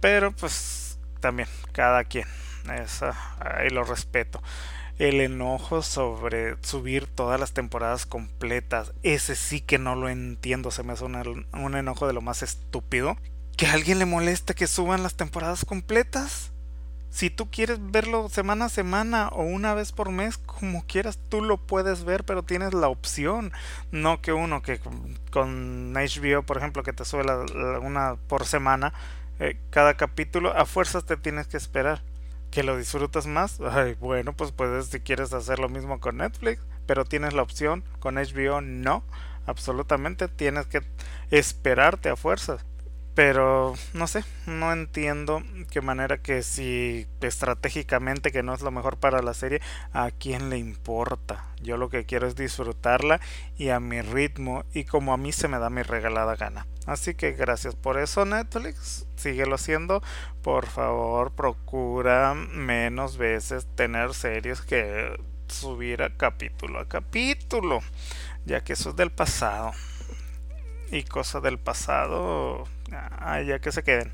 Pero 0.00 0.32
pues 0.32 0.98
también, 1.20 1.48
cada 1.72 2.04
quien. 2.04 2.26
Eso, 2.74 3.12
ahí 3.38 3.68
lo 3.68 3.84
respeto. 3.84 4.42
El 5.00 5.22
enojo 5.22 5.80
sobre 5.80 6.56
subir 6.60 7.06
todas 7.06 7.40
las 7.40 7.52
temporadas 7.52 8.04
completas, 8.04 8.92
ese 9.02 9.34
sí 9.34 9.62
que 9.62 9.78
no 9.78 9.94
lo 9.94 10.10
entiendo. 10.10 10.70
Se 10.70 10.82
me 10.82 10.92
hace 10.92 11.04
un, 11.04 11.46
un 11.54 11.74
enojo 11.74 12.06
de 12.06 12.12
lo 12.12 12.20
más 12.20 12.42
estúpido. 12.42 13.16
Que 13.56 13.66
a 13.66 13.72
alguien 13.72 13.98
le 13.98 14.04
moleste 14.04 14.54
que 14.54 14.66
suban 14.66 15.02
las 15.02 15.14
temporadas 15.14 15.64
completas. 15.64 16.52
Si 17.08 17.30
tú 17.30 17.50
quieres 17.50 17.78
verlo 17.80 18.28
semana 18.28 18.66
a 18.66 18.68
semana 18.68 19.28
o 19.28 19.42
una 19.42 19.72
vez 19.72 19.92
por 19.92 20.10
mes, 20.10 20.36
como 20.36 20.84
quieras, 20.84 21.18
tú 21.30 21.40
lo 21.40 21.56
puedes 21.56 22.04
ver, 22.04 22.24
pero 22.24 22.42
tienes 22.42 22.74
la 22.74 22.88
opción. 22.88 23.52
No 23.90 24.20
que 24.20 24.34
uno 24.34 24.60
que 24.60 24.80
con 25.30 25.94
HBO, 25.94 26.42
por 26.42 26.58
ejemplo, 26.58 26.82
que 26.82 26.92
te 26.92 27.06
sube 27.06 27.24
una 27.80 28.16
por 28.28 28.44
semana, 28.44 28.92
eh, 29.38 29.56
cada 29.70 29.96
capítulo, 29.96 30.54
a 30.54 30.66
fuerzas 30.66 31.06
te 31.06 31.16
tienes 31.16 31.46
que 31.46 31.56
esperar. 31.56 32.02
Que 32.50 32.62
lo 32.62 32.76
disfrutas 32.76 33.26
más, 33.26 33.60
ay, 33.60 33.96
bueno, 34.00 34.32
pues 34.32 34.50
puedes 34.52 34.86
si 34.86 35.00
quieres 35.00 35.32
hacer 35.32 35.58
lo 35.58 35.68
mismo 35.68 36.00
con 36.00 36.16
Netflix, 36.16 36.60
pero 36.86 37.04
tienes 37.04 37.32
la 37.32 37.42
opción. 37.42 37.84
Con 38.00 38.16
HBO 38.16 38.60
no, 38.60 39.04
absolutamente 39.46 40.28
tienes 40.28 40.66
que 40.66 40.82
esperarte 41.30 42.08
a 42.08 42.16
fuerzas. 42.16 42.64
Pero 43.22 43.74
no 43.92 44.06
sé, 44.06 44.24
no 44.46 44.72
entiendo 44.72 45.42
qué 45.70 45.82
manera 45.82 46.22
que 46.22 46.42
si 46.42 47.06
estratégicamente 47.20 48.32
que 48.32 48.42
no 48.42 48.54
es 48.54 48.62
lo 48.62 48.70
mejor 48.70 48.96
para 48.96 49.20
la 49.20 49.34
serie, 49.34 49.60
a 49.92 50.10
quién 50.10 50.48
le 50.48 50.56
importa. 50.56 51.44
Yo 51.60 51.76
lo 51.76 51.90
que 51.90 52.06
quiero 52.06 52.26
es 52.26 52.34
disfrutarla 52.34 53.20
y 53.58 53.68
a 53.68 53.78
mi 53.78 54.00
ritmo 54.00 54.64
y 54.72 54.84
como 54.84 55.12
a 55.12 55.18
mí 55.18 55.32
se 55.32 55.48
me 55.48 55.58
da 55.58 55.68
mi 55.68 55.82
regalada 55.82 56.34
gana. 56.34 56.66
Así 56.86 57.12
que 57.12 57.32
gracias 57.32 57.74
por 57.74 57.98
eso 57.98 58.24
Netflix, 58.24 59.06
síguelo 59.16 59.56
haciendo. 59.56 60.02
Por 60.40 60.64
favor, 60.64 61.32
procura 61.32 62.32
menos 62.32 63.18
veces 63.18 63.68
tener 63.74 64.14
series 64.14 64.62
que 64.62 65.20
subir 65.46 66.02
a 66.02 66.16
capítulo 66.16 66.78
a 66.78 66.88
capítulo, 66.88 67.80
ya 68.46 68.64
que 68.64 68.72
eso 68.72 68.88
es 68.88 68.96
del 68.96 69.10
pasado 69.10 69.72
y 70.90 71.04
cosas 71.04 71.42
del 71.42 71.58
pasado, 71.58 72.64
ya 72.90 73.58
que 73.60 73.72
se 73.72 73.82
queden. 73.82 74.12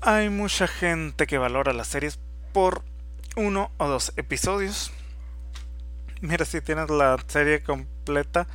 Hay 0.00 0.30
mucha 0.30 0.66
gente 0.66 1.26
que 1.26 1.38
valora 1.38 1.72
las 1.72 1.88
series 1.88 2.18
por 2.52 2.82
uno 3.36 3.70
o 3.78 3.88
dos 3.88 4.12
episodios. 4.16 4.92
Mira, 6.20 6.44
si 6.44 6.60
tienes 6.60 6.90
la 6.90 7.16
serie 7.26 7.62
completa, 7.62 8.46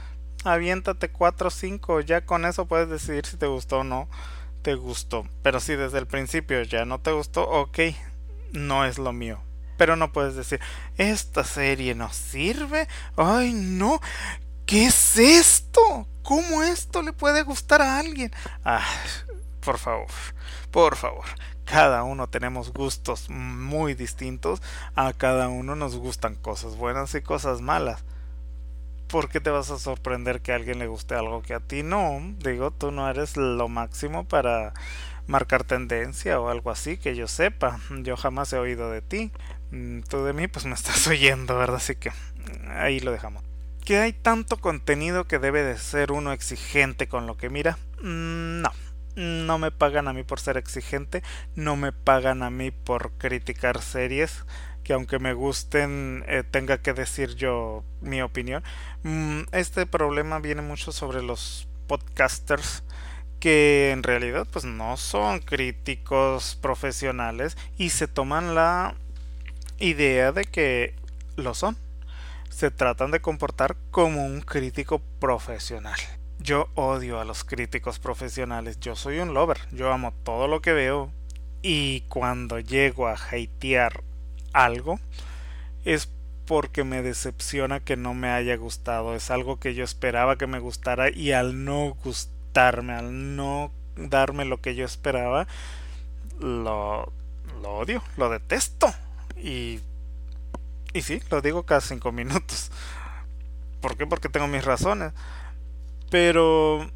aviéntate 0.43 1.09
4 1.09 1.47
o 1.47 1.51
5. 1.51 2.01
Ya 2.01 2.25
con 2.25 2.45
eso 2.45 2.65
puedes 2.65 2.89
decidir 2.89 3.25
si 3.25 3.37
te 3.37 3.47
gustó 3.47 3.79
o 3.79 3.83
no 3.83 4.07
te 4.61 4.75
gustó. 4.75 5.25
Pero 5.43 5.59
si 5.59 5.75
desde 5.75 5.97
el 5.97 6.07
principio 6.07 6.61
ya 6.63 6.83
no 6.83 6.99
te 6.99 7.11
gustó, 7.11 7.47
ok, 7.47 7.79
no 8.51 8.85
es 8.85 8.97
lo 8.97 9.13
mío. 9.13 9.39
Pero 9.77 9.95
no 9.95 10.11
puedes 10.11 10.35
decir, 10.35 10.59
esta 10.97 11.43
serie 11.43 11.95
no 11.95 12.11
sirve. 12.11 12.87
Ay, 13.15 13.53
no. 13.53 14.01
¿Qué 14.67 14.87
es 14.87 15.17
esto? 15.17 16.05
¿Cómo 16.23 16.61
esto 16.61 17.01
le 17.01 17.13
puede 17.13 17.41
gustar 17.43 17.81
a 17.81 17.99
alguien? 17.99 18.33
Ah, 18.65 18.85
por 19.61 19.77
favor, 19.77 20.09
por 20.71 20.97
favor. 20.97 21.23
Cada 21.63 22.03
uno 22.03 22.27
tenemos 22.27 22.73
gustos 22.73 23.29
muy 23.29 23.93
distintos. 23.93 24.61
A 24.93 25.13
cada 25.13 25.47
uno 25.47 25.77
nos 25.77 25.95
gustan 25.95 26.35
cosas 26.35 26.75
buenas 26.75 27.15
y 27.15 27.21
cosas 27.21 27.61
malas. 27.61 28.03
¿Por 29.07 29.29
qué 29.29 29.39
te 29.39 29.51
vas 29.51 29.71
a 29.71 29.79
sorprender 29.79 30.41
que 30.41 30.51
a 30.51 30.55
alguien 30.55 30.79
le 30.79 30.87
guste 30.87 31.15
algo 31.15 31.41
que 31.41 31.53
a 31.53 31.61
ti 31.61 31.81
no? 31.81 32.19
Digo, 32.39 32.71
tú 32.71 32.91
no 32.91 33.09
eres 33.09 33.37
lo 33.37 33.69
máximo 33.69 34.25
para 34.25 34.73
marcar 35.27 35.63
tendencia 35.63 36.41
o 36.41 36.49
algo 36.49 36.71
así 36.71 36.97
que 36.97 37.15
yo 37.15 37.29
sepa. 37.29 37.79
Yo 38.01 38.17
jamás 38.17 38.51
he 38.51 38.59
oído 38.59 38.91
de 38.91 39.01
ti. 39.01 39.31
Mm, 39.71 40.01
tú 40.01 40.25
de 40.25 40.33
mí 40.33 40.49
pues 40.49 40.65
me 40.65 40.73
estás 40.73 41.07
oyendo, 41.07 41.57
¿verdad? 41.57 41.77
Así 41.77 41.95
que 41.95 42.11
ahí 42.75 42.99
lo 42.99 43.13
dejamos 43.13 43.47
que 43.87 43.99
hay 43.99 44.11
tanto 44.11 44.57
contenido 44.57 45.29
que 45.29 45.39
debe 45.39 45.63
de 45.63 45.77
ser 45.77 46.11
uno 46.11 46.33
exigente 46.33 47.07
con 47.07 47.25
lo 47.25 47.37
que 47.37 47.49
mira. 47.49 47.77
Mm, 48.01 48.61
no, 48.61 48.71
no 49.15 49.59
me 49.59 49.71
pagan 49.71 50.09
a 50.09 50.13
mí 50.13 50.23
por 50.23 50.41
ser 50.41 50.57
exigente, 50.57 51.23
no 51.55 51.77
me 51.77 51.93
pagan 51.93 52.43
a 52.43 52.49
mí 52.49 52.71
por 52.71 53.13
criticar 53.13 53.81
series 53.81 54.43
que 54.83 54.91
aunque 54.91 55.19
me 55.19 55.31
gusten 55.31 56.25
eh, 56.27 56.43
tenga 56.43 56.81
que 56.81 56.91
decir 56.91 57.35
yo 57.35 57.85
mi 58.01 58.21
opinión. 58.21 58.61
Mm, 59.03 59.43
este 59.53 59.85
problema 59.85 60.39
viene 60.39 60.61
mucho 60.61 60.91
sobre 60.91 61.23
los 61.23 61.69
podcasters 61.87 62.83
que 63.39 63.91
en 63.91 64.03
realidad 64.03 64.45
pues 64.51 64.65
no 64.65 64.97
son 64.97 65.39
críticos 65.39 66.57
profesionales 66.61 67.55
y 67.77 67.91
se 67.91 68.09
toman 68.09 68.53
la 68.53 68.95
idea 69.79 70.33
de 70.33 70.43
que 70.43 70.93
lo 71.37 71.53
son 71.53 71.77
se 72.57 72.71
tratan 72.71 73.11
de 73.11 73.19
comportar 73.19 73.77
como 73.91 74.25
un 74.25 74.41
crítico 74.41 74.97
profesional. 75.19 75.99
Yo 76.39 76.69
odio 76.73 77.19
a 77.19 77.23
los 77.23 77.43
críticos 77.43 77.99
profesionales, 77.99 78.79
yo 78.79 78.95
soy 78.95 79.19
un 79.19 79.35
lover, 79.35 79.59
yo 79.71 79.93
amo 79.93 80.11
todo 80.23 80.47
lo 80.47 80.59
que 80.59 80.73
veo 80.73 81.11
y 81.61 82.01
cuando 82.09 82.59
llego 82.59 83.07
a 83.07 83.13
hatear 83.13 84.01
algo 84.53 84.99
es 85.85 86.09
porque 86.47 86.83
me 86.83 87.03
decepciona 87.03 87.79
que 87.79 87.95
no 87.95 88.15
me 88.15 88.29
haya 88.29 88.55
gustado, 88.55 89.13
es 89.13 89.29
algo 89.29 89.59
que 89.59 89.75
yo 89.75 89.83
esperaba 89.83 90.39
que 90.39 90.47
me 90.47 90.57
gustara 90.57 91.11
y 91.11 91.33
al 91.33 91.63
no 91.63 91.95
gustarme, 92.03 92.93
al 92.93 93.35
no 93.35 93.71
darme 93.97 94.45
lo 94.45 94.61
que 94.61 94.73
yo 94.73 94.83
esperaba, 94.83 95.47
lo, 96.39 97.13
lo 97.61 97.69
odio, 97.77 98.01
lo 98.17 98.31
detesto. 98.31 98.91
Y, 99.35 99.79
y 100.93 101.01
sí, 101.01 101.21
lo 101.29 101.41
digo 101.41 101.63
cada 101.63 101.81
cinco 101.81 102.11
minutos. 102.11 102.71
¿Por 103.81 103.97
qué? 103.97 104.07
Porque 104.07 104.29
tengo 104.29 104.47
mis 104.47 104.65
razones. 104.65 105.13
Pero 106.09 106.89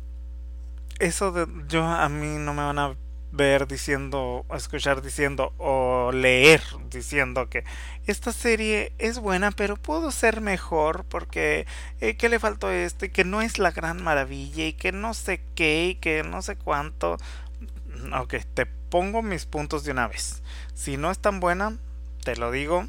eso 1.00 1.32
de 1.32 1.48
yo 1.68 1.84
a 1.84 2.08
mí 2.10 2.38
no 2.38 2.54
me 2.54 2.64
van 2.64 2.80
a 2.80 2.96
ver 3.32 3.68
diciendo, 3.68 4.46
escuchar 4.54 5.02
diciendo 5.02 5.54
o 5.58 6.12
leer 6.12 6.62
diciendo 6.90 7.50
que 7.50 7.64
esta 8.06 8.34
serie 8.34 8.92
es 8.98 9.20
buena 9.20 9.52
pero 9.52 9.78
pudo 9.78 10.12
ser 10.12 10.42
mejor 10.42 11.06
porque 11.06 11.66
eh, 12.02 12.18
que 12.18 12.28
le 12.28 12.40
faltó 12.40 12.70
esto 12.70 13.06
y 13.06 13.10
que 13.10 13.24
no 13.24 13.42
es 13.42 13.58
la 13.58 13.72
gran 13.72 14.04
maravilla 14.04 14.66
y 14.66 14.74
que 14.74 14.92
no 14.92 15.14
sé 15.14 15.42
qué 15.56 15.88
y 15.88 15.96
que 15.96 16.24
no 16.24 16.42
sé 16.42 16.56
cuánto. 16.56 17.18
Ok, 18.20 18.36
te 18.54 18.66
pongo 18.66 19.22
mis 19.22 19.46
puntos 19.46 19.84
de 19.84 19.92
una 19.92 20.08
vez. 20.08 20.42
Si 20.74 20.98
no 20.98 21.12
es 21.12 21.20
tan 21.20 21.40
buena, 21.40 21.78
te 22.24 22.36
lo 22.36 22.52
digo, 22.52 22.88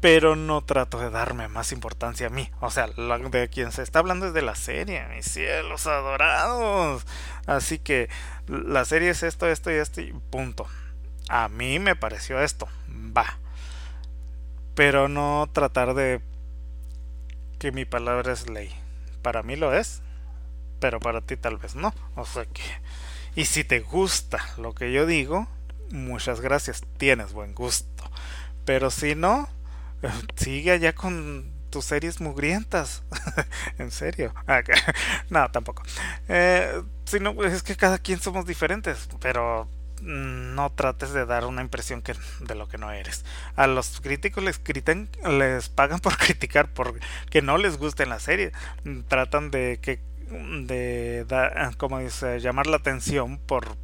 pero 0.00 0.36
no 0.36 0.62
trato 0.62 1.00
de 1.00 1.10
darme 1.10 1.48
más 1.48 1.72
importancia 1.72 2.28
a 2.28 2.30
mí. 2.30 2.50
O 2.60 2.70
sea, 2.70 2.86
de 2.86 3.48
quien 3.48 3.72
se 3.72 3.82
está 3.82 3.98
hablando 3.98 4.26
es 4.26 4.32
de 4.32 4.42
la 4.42 4.54
serie, 4.54 5.06
mis 5.08 5.26
cielos 5.26 5.86
adorados. 5.86 7.04
Así 7.46 7.78
que 7.78 8.08
la 8.46 8.84
serie 8.84 9.10
es 9.10 9.22
esto, 9.22 9.48
esto 9.48 9.70
y 9.70 9.74
esto 9.74 10.00
y 10.00 10.12
punto. 10.30 10.66
A 11.28 11.48
mí 11.48 11.78
me 11.78 11.96
pareció 11.96 12.40
esto. 12.40 12.68
Va. 13.16 13.38
Pero 14.74 15.08
no 15.08 15.48
tratar 15.52 15.94
de 15.94 16.20
que 17.58 17.72
mi 17.72 17.84
palabra 17.84 18.32
es 18.32 18.48
ley. 18.48 18.72
Para 19.22 19.42
mí 19.42 19.56
lo 19.56 19.74
es, 19.74 20.00
pero 20.78 21.00
para 21.00 21.22
ti 21.22 21.36
tal 21.36 21.56
vez 21.56 21.74
no. 21.74 21.92
O 22.14 22.24
sea 22.24 22.44
que... 22.46 22.62
Y 23.34 23.46
si 23.46 23.64
te 23.64 23.80
gusta 23.80 24.38
lo 24.56 24.74
que 24.74 24.92
yo 24.92 25.06
digo, 25.06 25.48
muchas 25.90 26.40
gracias, 26.40 26.84
tienes 26.98 27.32
buen 27.32 27.54
gusto. 27.54 28.04
Pero 28.64 28.90
si 28.90 29.14
no, 29.14 29.48
sigue 30.36 30.72
allá 30.72 30.94
con 30.94 31.52
tus 31.70 31.84
series 31.84 32.20
mugrientas. 32.20 33.02
en 33.78 33.90
serio. 33.90 34.34
No, 35.30 35.50
tampoco. 35.50 35.82
Eh, 36.28 36.82
si 37.04 37.20
no, 37.20 37.44
es 37.44 37.62
que 37.62 37.76
cada 37.76 37.98
quien 37.98 38.20
somos 38.20 38.46
diferentes, 38.46 39.08
pero 39.20 39.68
no 40.00 40.70
trates 40.70 41.12
de 41.12 41.26
dar 41.26 41.44
una 41.44 41.60
impresión 41.60 42.02
de 42.40 42.54
lo 42.54 42.68
que 42.68 42.78
no 42.78 42.92
eres. 42.92 43.24
A 43.56 43.66
los 43.66 44.00
críticos 44.00 44.44
les 44.44 44.60
les 45.24 45.68
pagan 45.68 45.98
por 45.98 46.16
criticar, 46.16 46.72
por 46.72 46.98
que 47.30 47.42
no 47.42 47.58
les 47.58 47.76
guste 47.78 48.06
la 48.06 48.20
serie. 48.20 48.52
Tratan 49.08 49.50
de 49.50 49.80
que 49.82 50.00
de 50.30 51.26
como 51.78 51.98
dice, 51.98 52.40
llamar 52.40 52.66
la 52.66 52.76
atención 52.76 53.38
por 53.38 53.76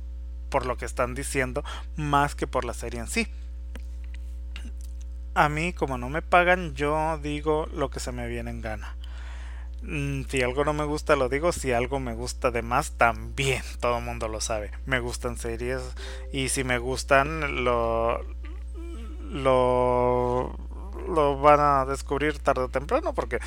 por 0.50 0.66
lo 0.66 0.76
que 0.76 0.84
están 0.84 1.14
diciendo 1.14 1.64
más 1.96 2.36
que 2.36 2.46
por 2.46 2.64
la 2.64 2.74
serie 2.74 3.00
en 3.00 3.08
sí 3.08 3.26
a 5.34 5.48
mí, 5.48 5.72
como 5.72 5.98
no 5.98 6.08
me 6.08 6.22
pagan, 6.22 6.74
yo 6.74 7.18
digo 7.18 7.66
lo 7.74 7.90
que 7.90 8.00
se 8.00 8.12
me 8.12 8.26
viene 8.26 8.50
en 8.50 8.60
gana. 8.60 8.96
Mm, 9.86 10.22
si 10.28 10.42
algo 10.42 10.64
no 10.64 10.72
me 10.72 10.84
gusta, 10.84 11.14
lo 11.16 11.28
digo. 11.28 11.52
Si 11.52 11.72
algo 11.72 12.00
me 12.00 12.14
gusta 12.14 12.50
de 12.50 12.62
más, 12.62 12.92
también. 12.92 13.62
Todo 13.80 13.98
el 13.98 14.04
mundo 14.04 14.28
lo 14.28 14.40
sabe. 14.40 14.70
Me 14.86 15.00
gustan 15.00 15.36
series. 15.36 15.82
Y 16.32 16.48
si 16.48 16.64
me 16.64 16.78
gustan, 16.78 17.64
lo. 17.64 18.20
Lo. 19.30 20.56
Lo 21.08 21.38
van 21.38 21.60
a 21.60 21.84
descubrir 21.84 22.38
tarde 22.38 22.62
o 22.62 22.68
temprano. 22.68 23.14
Porque 23.14 23.38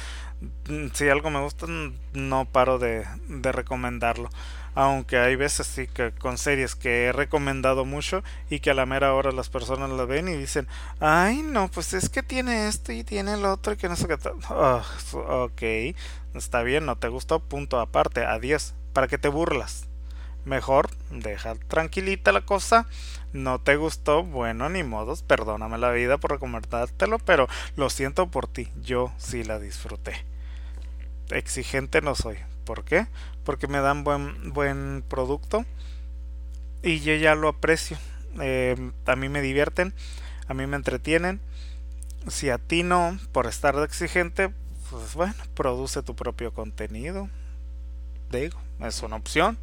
mm, 0.70 0.88
si 0.94 1.10
algo 1.10 1.30
me 1.30 1.42
gusta, 1.42 1.68
no 2.14 2.46
paro 2.46 2.80
de, 2.80 3.06
de 3.28 3.52
recomendarlo 3.52 4.30
aunque 4.78 5.18
hay 5.18 5.36
veces 5.36 5.66
sí 5.66 5.88
que 5.88 6.12
con 6.12 6.38
series 6.38 6.76
que 6.76 7.06
he 7.06 7.12
recomendado 7.12 7.84
mucho 7.84 8.24
y 8.48 8.60
que 8.60 8.70
a 8.70 8.76
la 8.76 8.86
mera 8.86 9.16
hora 9.16 9.32
las 9.32 9.50
personas 9.50 9.90
la 9.90 10.06
ven 10.06 10.28
y 10.28 10.36
dicen, 10.36 10.68
ay 11.00 11.42
no, 11.42 11.68
pues 11.68 11.96
es 11.96 12.10
que 12.10 12.22
tiene 12.22 12.68
esto 12.68 12.92
y 12.92 13.04
tiene 13.04 13.34
el 13.34 13.46
otro 13.46 13.74
y 13.74 13.78
que 13.78 13.90
no 13.90 13.96
sé 13.96 14.08
qué 14.08 14.18
tal. 14.18 14.36
Ah, 14.50 14.84
ok, 15.14 15.96
está 16.36 16.62
bien, 16.62 16.86
no 16.86 16.96
te 16.96 17.08
gustó, 17.08 17.40
punto 17.40 17.80
aparte, 17.80 18.24
adiós, 18.24 18.76
¿para 18.94 19.08
qué 19.08 19.18
te 19.18 19.30
burlas? 19.30 19.88
Mejor 20.46 20.92
deja 21.10 21.56
tranquilita 21.56 22.32
la 22.32 22.42
cosa. 22.42 22.86
No 23.34 23.60
te 23.60 23.76
gustó, 23.76 24.24
bueno, 24.24 24.70
ni 24.70 24.84
modos, 24.84 25.22
perdóname 25.22 25.78
la 25.78 25.92
vida 25.92 26.18
por 26.18 26.32
recomendártelo, 26.32 27.20
pero 27.20 27.48
lo 27.76 27.90
siento 27.90 28.32
por 28.32 28.48
ti, 28.48 28.72
yo 28.82 29.12
sí 29.18 29.44
la 29.44 29.60
disfruté. 29.60 30.26
Exigente 31.30 32.02
no 32.02 32.16
soy, 32.16 32.38
¿Por 32.68 32.84
qué? 32.84 33.08
Porque 33.46 33.68
me 33.70 33.80
dan 33.80 34.04
buen, 34.04 34.52
buen 34.52 35.02
producto 35.08 35.66
y 36.84 37.00
yo 37.00 37.16
ya 37.16 37.34
lo 37.34 37.48
aprecio. 37.48 37.98
Eh, 38.42 38.92
a 39.06 39.16
mí 39.16 39.30
me 39.30 39.42
divierten, 39.42 39.94
a 40.50 40.54
mí 40.54 40.68
me 40.68 40.76
entretienen. 40.76 41.40
Si 42.28 42.50
a 42.50 42.58
ti 42.58 42.84
no, 42.84 43.18
por 43.32 43.48
estar 43.48 43.74
exigente, 43.84 44.52
pues 44.90 45.14
bueno, 45.14 45.36
produce 45.54 46.04
tu 46.04 46.14
propio 46.14 46.54
contenido. 46.54 47.30
Digo, 48.32 48.60
es 48.82 49.02
una 49.02 49.16
opción. 49.16 49.58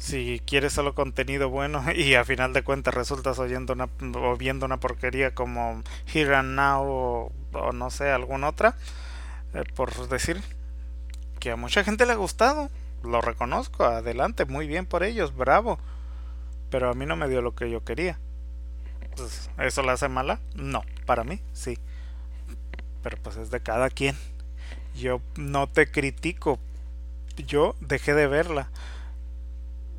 Si 0.00 0.40
quieres 0.46 0.72
solo 0.72 0.94
contenido 0.94 1.50
bueno 1.50 1.84
y 1.94 2.14
a 2.14 2.24
final 2.24 2.54
de 2.54 2.62
cuentas 2.62 2.94
resultas 2.94 3.38
oyendo 3.38 3.74
una, 3.74 3.90
o 4.16 4.34
viendo 4.34 4.64
una 4.64 4.80
porquería 4.80 5.34
como 5.34 5.82
Here 6.12 6.34
and 6.36 6.56
Now 6.56 7.30
o, 7.52 7.72
no 7.74 7.90
sé, 7.90 8.10
alguna 8.10 8.48
otra, 8.48 8.76
eh, 9.52 9.62
por 9.76 10.08
decir, 10.08 10.40
que 11.38 11.50
a 11.50 11.56
mucha 11.56 11.84
gente 11.84 12.06
le 12.06 12.12
ha 12.12 12.16
gustado. 12.16 12.70
Lo 13.02 13.20
reconozco, 13.20 13.84
adelante, 13.84 14.46
muy 14.46 14.66
bien 14.66 14.86
por 14.86 15.02
ellos, 15.02 15.36
bravo. 15.36 15.78
Pero 16.70 16.90
a 16.90 16.94
mí 16.94 17.04
no 17.04 17.16
me 17.16 17.28
dio 17.28 17.42
lo 17.42 17.54
que 17.54 17.70
yo 17.70 17.84
quería. 17.84 18.18
Pues, 19.16 19.50
¿Eso 19.58 19.82
la 19.82 19.92
hace 19.92 20.08
mala? 20.08 20.40
No, 20.54 20.82
para 21.04 21.24
mí 21.24 21.42
sí. 21.52 21.78
Pero 23.02 23.18
pues 23.22 23.36
es 23.36 23.50
de 23.50 23.60
cada 23.60 23.90
quien. 23.90 24.16
Yo 24.94 25.20
no 25.36 25.66
te 25.66 25.90
critico. 25.90 26.58
Yo 27.36 27.74
dejé 27.80 28.14
de 28.14 28.26
verla. 28.26 28.70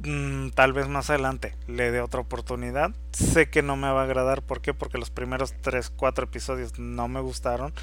Mm, 0.03 0.49
tal 0.49 0.73
vez 0.73 0.87
más 0.87 1.09
adelante 1.09 1.55
le 1.67 1.91
dé 1.91 2.01
otra 2.01 2.21
oportunidad. 2.21 2.91
Sé 3.11 3.49
que 3.49 3.61
no 3.61 3.75
me 3.75 3.89
va 3.91 4.01
a 4.01 4.03
agradar. 4.05 4.41
¿Por 4.41 4.61
qué? 4.61 4.73
Porque 4.73 4.97
los 4.97 5.11
primeros 5.11 5.53
3, 5.61 5.91
4 5.95 6.25
episodios 6.25 6.79
no 6.79 7.07
me 7.07 7.21
gustaron. 7.21 7.73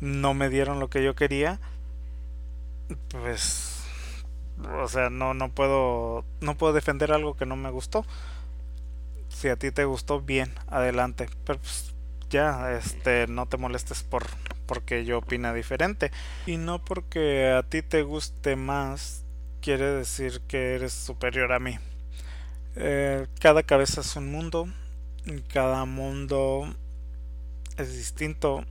No 0.00 0.34
me 0.34 0.48
dieron 0.48 0.80
lo 0.80 0.90
que 0.90 1.02
yo 1.02 1.14
quería 1.14 1.60
pues 3.10 3.74
o 4.82 4.88
sea, 4.88 5.10
no 5.10 5.34
no 5.34 5.50
puedo 5.50 6.24
no 6.40 6.56
puedo 6.56 6.72
defender 6.72 7.12
algo 7.12 7.36
que 7.36 7.46
no 7.46 7.56
me 7.56 7.70
gustó. 7.70 8.04
Si 9.28 9.48
a 9.48 9.56
ti 9.56 9.70
te 9.70 9.84
gustó, 9.84 10.20
bien, 10.20 10.52
adelante. 10.68 11.28
Pero 11.44 11.60
pues, 11.60 11.94
ya, 12.30 12.72
este, 12.72 13.26
no 13.28 13.46
te 13.46 13.56
molestes 13.56 14.02
por 14.02 14.26
porque 14.66 15.04
yo 15.04 15.18
opina 15.18 15.54
diferente 15.54 16.10
y 16.46 16.58
no 16.58 16.84
porque 16.84 17.52
a 17.52 17.62
ti 17.62 17.82
te 17.82 18.02
guste 18.02 18.56
más 18.56 19.24
quiere 19.60 19.86
decir 19.86 20.40
que 20.48 20.74
eres 20.74 20.92
superior 20.92 21.52
a 21.52 21.58
mí. 21.58 21.78
Eh, 22.76 23.26
cada 23.40 23.62
cabeza 23.62 24.00
es 24.00 24.16
un 24.16 24.30
mundo, 24.30 24.68
cada 25.52 25.84
mundo 25.84 26.74
es 27.76 27.94
distinto 27.96 28.64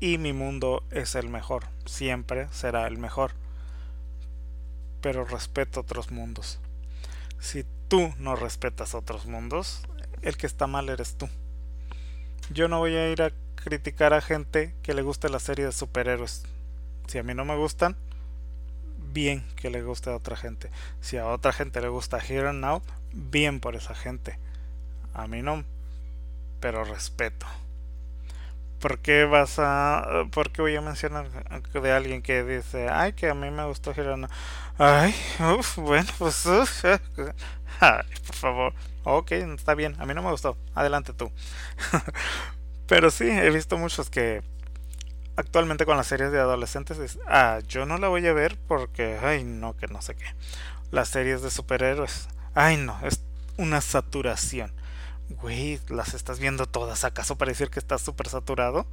y 0.00 0.18
mi 0.18 0.32
mundo 0.32 0.84
es 0.90 1.14
el 1.14 1.28
mejor, 1.28 1.64
siempre 1.86 2.48
será 2.50 2.86
el 2.86 2.98
mejor 2.98 3.32
pero 5.02 5.24
respeto 5.24 5.80
otros 5.80 6.10
mundos. 6.10 6.58
Si 7.40 7.66
tú 7.88 8.14
no 8.18 8.36
respetas 8.36 8.94
otros 8.94 9.26
mundos, 9.26 9.82
el 10.22 10.38
que 10.38 10.46
está 10.46 10.66
mal 10.66 10.88
eres 10.88 11.16
tú. 11.16 11.28
Yo 12.50 12.68
no 12.68 12.78
voy 12.78 12.94
a 12.94 13.10
ir 13.10 13.20
a 13.20 13.32
criticar 13.56 14.14
a 14.14 14.22
gente 14.22 14.74
que 14.82 14.94
le 14.94 15.02
guste 15.02 15.28
la 15.28 15.40
serie 15.40 15.66
de 15.66 15.72
superhéroes. 15.72 16.44
Si 17.08 17.18
a 17.18 17.22
mí 17.22 17.34
no 17.34 17.44
me 17.44 17.56
gustan, 17.56 17.96
bien 19.12 19.44
que 19.56 19.70
le 19.70 19.82
guste 19.82 20.10
a 20.10 20.16
otra 20.16 20.36
gente. 20.36 20.70
Si 21.00 21.16
a 21.16 21.26
otra 21.26 21.52
gente 21.52 21.80
le 21.80 21.88
gusta 21.88 22.18
Here 22.18 22.48
and 22.48 22.60
Now, 22.60 22.82
bien 23.12 23.60
por 23.60 23.76
esa 23.76 23.94
gente. 23.94 24.38
A 25.14 25.26
mí 25.26 25.42
no, 25.42 25.64
pero 26.60 26.84
respeto. 26.84 27.46
¿Por 28.80 28.98
qué 28.98 29.24
vas 29.26 29.58
a.? 29.58 30.26
¿Por 30.32 30.50
qué 30.50 30.60
voy 30.60 30.74
a 30.74 30.80
mencionar 30.80 31.28
de 31.72 31.92
alguien 31.92 32.20
que 32.20 32.42
dice, 32.42 32.88
ay, 32.90 33.12
que 33.12 33.28
a 33.28 33.34
mí 33.34 33.48
me 33.50 33.64
gustó 33.64 33.94
Girona? 33.94 34.28
Ay, 34.78 35.14
uff, 35.56 35.78
bueno, 35.78 36.10
pues. 36.18 36.44
ay, 37.80 38.02
por 38.26 38.34
favor. 38.34 38.74
Ok, 39.04 39.32
está 39.32 39.74
bien, 39.74 39.94
a 40.00 40.06
mí 40.06 40.14
no 40.14 40.22
me 40.22 40.30
gustó. 40.30 40.56
Adelante 40.74 41.12
tú. 41.12 41.30
Pero 42.88 43.10
sí, 43.10 43.28
he 43.28 43.50
visto 43.50 43.78
muchos 43.78 44.10
que. 44.10 44.42
Actualmente 45.36 45.86
con 45.86 45.96
las 45.96 46.06
series 46.06 46.30
de 46.30 46.40
adolescentes, 46.40 47.18
ah, 47.26 47.60
yo 47.66 47.86
no 47.86 47.98
la 47.98 48.08
voy 48.08 48.26
a 48.26 48.32
ver 48.32 48.58
porque, 48.68 49.18
ay, 49.22 49.44
no, 49.44 49.76
que 49.76 49.86
no 49.86 50.02
sé 50.02 50.14
qué. 50.14 50.26
Las 50.90 51.08
series 51.08 51.42
de 51.42 51.50
superhéroes, 51.50 52.28
ay, 52.54 52.76
no, 52.76 52.98
es 53.02 53.22
una 53.56 53.80
saturación 53.80 54.72
Güey, 55.40 55.80
las 55.88 56.14
estás 56.14 56.38
viendo 56.38 56.66
todas. 56.66 57.04
¿Acaso 57.04 57.36
parecer 57.36 57.70
que 57.70 57.78
estás 57.78 58.02
súper 58.02 58.28
saturado? 58.28 58.86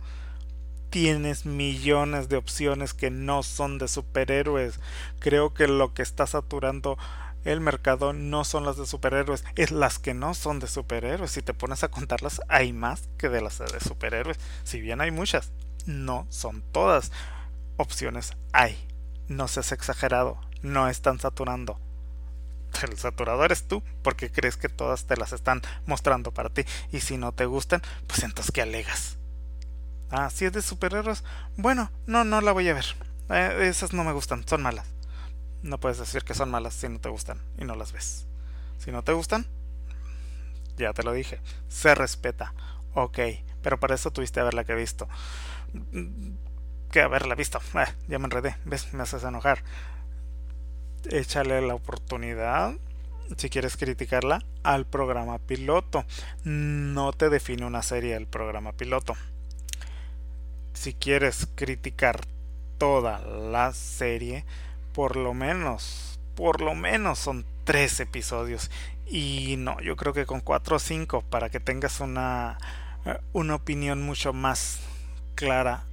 Tienes 0.89 1.45
millones 1.45 2.29
de 2.29 2.37
opciones 2.37 2.93
que 2.93 3.11
no 3.11 3.43
son 3.43 3.77
de 3.77 3.87
superhéroes. 3.87 4.79
Creo 5.19 5.53
que 5.53 5.67
lo 5.67 5.93
que 5.93 6.01
está 6.01 6.25
saturando 6.27 6.97
el 7.45 7.61
mercado 7.61 8.13
no 8.13 8.43
son 8.43 8.65
las 8.65 8.77
de 8.77 8.85
superhéroes, 8.85 9.45
es 9.55 9.71
las 9.71 9.97
que 9.99 10.13
no 10.13 10.33
son 10.33 10.59
de 10.59 10.67
superhéroes. 10.67 11.31
Si 11.31 11.41
te 11.41 11.53
pones 11.53 11.83
a 11.83 11.89
contarlas, 11.89 12.41
hay 12.47 12.73
más 12.73 13.09
que 13.17 13.29
de 13.29 13.41
las 13.41 13.59
de 13.59 13.79
superhéroes. 13.79 14.39
Si 14.63 14.81
bien 14.81 15.01
hay 15.01 15.11
muchas, 15.11 15.51
no 15.89 16.27
son 16.29 16.61
todas. 16.71 17.11
Opciones 17.77 18.33
hay. 18.53 18.77
No 19.27 19.47
seas 19.47 19.71
exagerado, 19.71 20.39
no 20.61 20.87
están 20.87 21.19
saturando. 21.19 21.79
El 22.83 22.97
saturador 22.97 23.45
eres 23.45 23.67
tú, 23.67 23.83
porque 24.03 24.31
crees 24.31 24.55
que 24.55 24.69
todas 24.69 25.05
te 25.05 25.17
las 25.17 25.33
están 25.33 25.61
mostrando 25.85 26.31
para 26.31 26.49
ti. 26.49 26.63
Y 26.91 27.01
si 27.01 27.17
no 27.17 27.31
te 27.31 27.45
gustan, 27.45 27.81
pues 28.07 28.23
entonces 28.23 28.51
¿qué 28.51 28.61
alegas? 28.61 29.17
Ah, 30.11 30.29
si 30.29 30.45
es 30.45 30.53
de 30.53 30.61
superhéroes, 30.61 31.23
bueno, 31.57 31.91
no, 32.05 32.23
no 32.23 32.41
la 32.41 32.51
voy 32.51 32.69
a 32.69 32.73
ver. 32.73 32.85
Eh, 33.29 33.67
esas 33.69 33.93
no 33.93 34.03
me 34.03 34.11
gustan, 34.11 34.47
son 34.47 34.61
malas. 34.61 34.85
No 35.61 35.79
puedes 35.79 35.97
decir 35.97 36.23
que 36.23 36.33
son 36.33 36.49
malas 36.49 36.73
si 36.73 36.87
no 36.89 36.99
te 36.99 37.09
gustan 37.09 37.39
y 37.57 37.65
no 37.65 37.75
las 37.75 37.91
ves. 37.91 38.25
Si 38.77 38.91
no 38.91 39.03
te 39.03 39.11
gustan, 39.11 39.45
ya 40.77 40.93
te 40.93 41.03
lo 41.03 41.13
dije, 41.13 41.41
se 41.67 41.93
respeta. 41.93 42.53
Ok, 42.93 43.19
pero 43.61 43.79
para 43.79 43.95
eso 43.95 44.11
tuviste 44.11 44.39
a 44.39 44.43
verla 44.43 44.63
que 44.63 44.71
he 44.71 44.75
visto. 44.75 45.07
Que 46.91 47.01
haberla 47.01 47.35
visto. 47.35 47.59
Eh, 47.75 47.85
ya 48.07 48.19
me 48.19 48.25
enredé, 48.25 48.55
ves, 48.65 48.93
me 48.93 49.03
haces 49.03 49.23
enojar. 49.23 49.63
Échale 51.09 51.61
la 51.61 51.75
oportunidad, 51.75 52.73
si 53.37 53.49
quieres 53.49 53.77
criticarla, 53.77 54.43
al 54.63 54.85
programa 54.85 55.37
piloto. 55.37 56.05
No 56.43 57.13
te 57.13 57.29
define 57.29 57.65
una 57.65 57.83
serie 57.83 58.15
el 58.15 58.27
programa 58.27 58.73
piloto. 58.73 59.15
Si 60.73 60.93
quieres 60.93 61.47
criticar 61.55 62.21
toda 62.77 63.19
la 63.19 63.73
serie, 63.73 64.45
por 64.93 65.15
lo 65.15 65.33
menos, 65.33 66.19
por 66.35 66.61
lo 66.61 66.73
menos 66.73 67.19
son 67.19 67.45
tres 67.65 67.99
episodios. 67.99 68.71
Y 69.05 69.55
no, 69.57 69.79
yo 69.81 69.95
creo 69.95 70.13
que 70.13 70.25
con 70.25 70.39
cuatro 70.39 70.77
o 70.77 70.79
cinco 70.79 71.21
para 71.21 71.49
que 71.49 71.59
tengas 71.59 71.99
una, 71.99 72.57
eh, 73.05 73.17
una 73.33 73.55
opinión 73.55 74.01
mucho 74.01 74.33
más 74.33 74.79
clara 75.39 75.85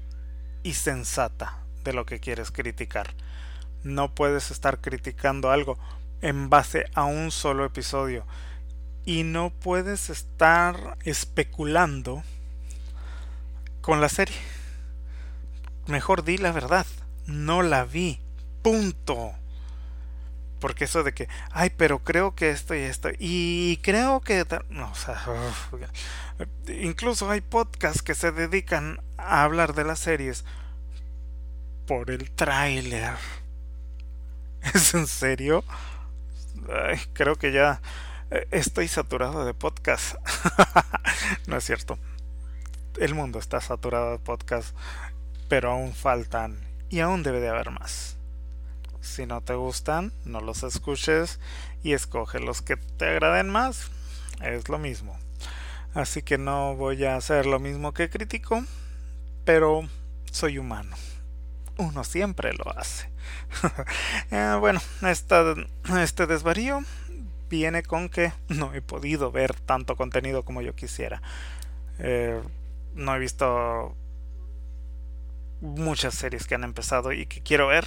y 0.64 0.72
sensata 0.72 1.58
de 1.84 1.92
lo 1.92 2.04
que 2.04 2.18
quieres 2.18 2.50
criticar. 2.50 3.14
No 3.84 4.12
puedes 4.12 4.50
estar 4.50 4.80
criticando 4.80 5.52
algo 5.52 5.78
en 6.20 6.50
base 6.50 6.86
a 6.94 7.04
un 7.04 7.30
solo 7.30 7.64
episodio. 7.64 8.26
Y 9.04 9.22
no 9.22 9.50
puedes 9.50 10.10
estar 10.10 10.98
especulando 11.04 12.24
con 13.82 14.00
la 14.00 14.08
serie. 14.08 14.34
Mejor 15.86 16.24
di 16.24 16.38
la 16.38 16.50
verdad. 16.50 16.86
No 17.26 17.62
la 17.62 17.84
vi. 17.84 18.18
Punto. 18.62 19.32
Porque 20.60 20.84
eso 20.84 21.02
de 21.02 21.12
que, 21.12 21.28
ay, 21.50 21.70
pero 21.76 21.98
creo 21.98 22.34
que 22.34 22.50
esto 22.50 22.74
y 22.74 22.78
esto, 22.78 23.10
y 23.18 23.78
creo 23.82 24.20
que... 24.20 24.44
No, 24.70 24.90
o 24.90 24.94
sea, 24.94 25.22
incluso 26.68 27.30
hay 27.30 27.40
podcasts 27.42 28.02
que 28.02 28.14
se 28.14 28.32
dedican 28.32 29.00
a 29.18 29.42
hablar 29.42 29.74
de 29.74 29.84
las 29.84 29.98
series 29.98 30.44
por 31.86 32.10
el 32.10 32.30
tráiler. 32.30 33.14
¿Es 34.74 34.94
en 34.94 35.06
serio? 35.06 35.64
Creo 37.12 37.36
que 37.36 37.52
ya 37.52 37.80
eh, 38.30 38.48
estoy 38.50 38.88
saturado 38.88 39.44
de 39.44 39.54
podcasts. 39.54 40.16
no 41.46 41.56
es 41.56 41.64
cierto. 41.64 41.98
El 42.98 43.14
mundo 43.14 43.38
está 43.38 43.60
saturado 43.60 44.12
de 44.12 44.18
podcasts, 44.18 44.74
pero 45.48 45.70
aún 45.70 45.94
faltan 45.94 46.58
y 46.88 47.00
aún 47.00 47.22
debe 47.22 47.40
de 47.40 47.48
haber 47.48 47.70
más. 47.70 48.15
Si 49.06 49.24
no 49.24 49.40
te 49.40 49.54
gustan, 49.54 50.12
no 50.24 50.40
los 50.40 50.62
escuches 50.62 51.38
y 51.82 51.92
escoge 51.92 52.40
los 52.40 52.60
que 52.60 52.76
te 52.76 53.06
agraden 53.06 53.48
más. 53.48 53.90
Es 54.42 54.68
lo 54.68 54.78
mismo. 54.78 55.16
Así 55.94 56.22
que 56.22 56.36
no 56.36 56.76
voy 56.76 57.04
a 57.04 57.16
hacer 57.16 57.46
lo 57.46 57.58
mismo 57.58 57.94
que 57.94 58.10
critico, 58.10 58.62
pero 59.44 59.88
soy 60.30 60.58
humano. 60.58 60.94
Uno 61.78 62.04
siempre 62.04 62.52
lo 62.52 62.76
hace. 62.76 63.08
Eh, 64.30 64.56
bueno, 64.58 64.80
este 65.02 66.26
desvarío 66.26 66.80
viene 67.48 67.82
con 67.82 68.08
que 68.08 68.32
no 68.48 68.74
he 68.74 68.82
podido 68.82 69.30
ver 69.30 69.54
tanto 69.54 69.96
contenido 69.96 70.44
como 70.44 70.62
yo 70.62 70.74
quisiera. 70.74 71.22
Eh, 71.98 72.40
no 72.94 73.14
he 73.14 73.18
visto 73.18 73.94
muchas 75.60 76.14
series 76.14 76.46
que 76.46 76.54
han 76.54 76.64
empezado 76.64 77.12
y 77.12 77.26
que 77.26 77.40
quiero 77.40 77.68
ver. 77.68 77.86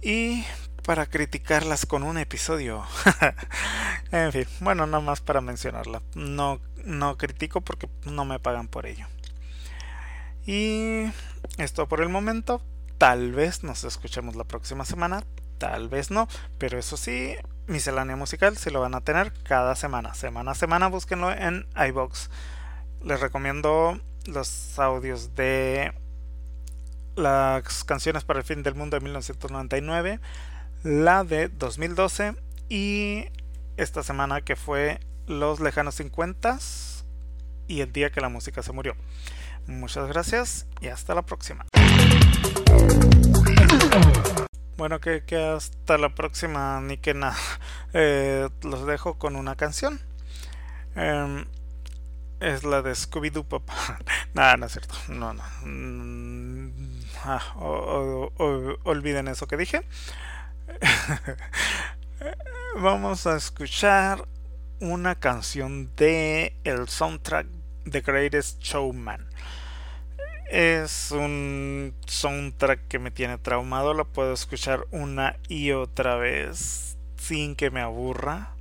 Y 0.00 0.44
para 0.84 1.06
criticarlas 1.06 1.86
con 1.86 2.02
un 2.02 2.18
episodio. 2.18 2.84
en 4.10 4.32
fin, 4.32 4.46
bueno, 4.60 4.86
nada 4.86 5.02
más 5.02 5.20
para 5.20 5.40
mencionarla. 5.40 6.02
No, 6.14 6.60
no 6.84 7.16
critico 7.18 7.60
porque 7.60 7.88
no 8.04 8.24
me 8.24 8.38
pagan 8.38 8.68
por 8.68 8.86
ello. 8.86 9.06
Y 10.46 11.04
esto 11.58 11.88
por 11.88 12.00
el 12.00 12.08
momento. 12.08 12.62
Tal 12.96 13.32
vez 13.32 13.62
nos 13.64 13.84
escuchemos 13.84 14.34
la 14.34 14.44
próxima 14.44 14.84
semana. 14.84 15.24
Tal 15.58 15.88
vez 15.88 16.10
no. 16.10 16.26
Pero 16.56 16.78
eso 16.78 16.96
sí, 16.96 17.36
miscelánea 17.66 18.16
musical 18.16 18.56
si 18.56 18.70
lo 18.70 18.80
van 18.80 18.94
a 18.94 19.02
tener 19.02 19.32
cada 19.42 19.74
semana. 19.74 20.14
Semana 20.14 20.52
a 20.52 20.54
semana 20.54 20.88
búsquenlo 20.88 21.30
en 21.30 21.66
iBox. 21.76 22.30
Les 23.02 23.20
recomiendo 23.20 24.00
los 24.26 24.78
audios 24.78 25.34
de 25.34 25.92
las 27.18 27.84
canciones 27.84 28.24
para 28.24 28.38
el 28.38 28.44
fin 28.44 28.62
del 28.62 28.74
mundo 28.74 28.96
de 28.96 29.02
1999, 29.02 30.20
la 30.84 31.24
de 31.24 31.48
2012 31.48 32.36
y 32.68 33.26
esta 33.76 34.02
semana 34.02 34.40
que 34.40 34.56
fue 34.56 35.00
los 35.26 35.60
lejanos 35.60 35.96
50 35.96 36.58
y 37.66 37.80
el 37.80 37.92
día 37.92 38.10
que 38.10 38.20
la 38.20 38.28
música 38.28 38.62
se 38.62 38.72
murió. 38.72 38.94
Muchas 39.66 40.08
gracias 40.08 40.66
y 40.80 40.88
hasta 40.88 41.14
la 41.14 41.22
próxima. 41.22 41.66
Bueno, 44.76 45.00
que, 45.00 45.22
hasta 45.36 45.98
la 45.98 46.14
próxima, 46.14 46.80
ni 46.80 46.96
que 46.98 47.14
nada. 47.14 47.36
Eh, 47.94 48.46
los 48.62 48.86
dejo 48.86 49.18
con 49.18 49.34
una 49.34 49.56
canción. 49.56 49.98
Em, 50.94 51.46
es 52.38 52.64
la 52.64 52.82
de 52.82 52.92
Scooby-Doo 52.92 53.44
Pop. 53.44 53.66
Nada, 54.34 54.58
no 54.58 54.66
es 54.66 54.72
cierto. 54.72 54.94
No, 55.08 55.32
no. 55.32 55.42
Ah, 57.24 57.54
olviden 58.84 59.28
eso 59.28 59.46
que 59.46 59.56
dije. 59.56 59.82
Vamos 62.76 63.26
a 63.26 63.36
escuchar 63.36 64.26
una 64.80 65.16
canción 65.16 65.90
de 65.96 66.54
el 66.64 66.88
soundtrack 66.88 67.46
The 67.90 68.00
Greatest 68.02 68.60
Showman. 68.62 69.26
Es 70.50 71.10
un 71.10 71.94
soundtrack 72.06 72.88
que 72.88 72.98
me 72.98 73.10
tiene 73.10 73.38
traumado. 73.38 73.94
Lo 73.94 74.06
puedo 74.06 74.32
escuchar 74.32 74.86
una 74.90 75.36
y 75.48 75.72
otra 75.72 76.16
vez 76.16 76.96
sin 77.16 77.56
que 77.56 77.70
me 77.70 77.80
aburra. 77.80 78.54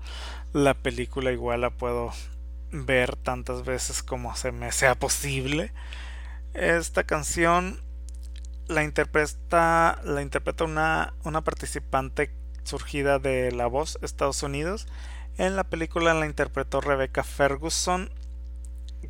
La 0.54 0.74
película 0.74 1.32
igual 1.32 1.62
la 1.62 1.70
puedo 1.70 2.12
ver 2.72 3.16
tantas 3.16 3.64
veces 3.64 4.04
como 4.04 4.36
se 4.36 4.52
me 4.52 4.72
sea 4.72 4.96
posible. 4.96 5.72
Esta 6.54 7.04
canción 7.04 7.80
la 8.68 8.84
interpreta, 8.84 10.00
la 10.04 10.22
interpreta 10.22 10.64
una, 10.64 11.14
una 11.24 11.42
participante 11.42 12.32
surgida 12.64 13.20
de 13.20 13.52
La 13.52 13.68
Voz, 13.68 13.98
Estados 14.02 14.44
Unidos. 14.44 14.88
En 15.38 15.56
la 15.56 15.64
película 15.64 16.14
la 16.14 16.26
interpretó 16.26 16.82
Rebecca 16.82 17.24
Ferguson, 17.24 18.10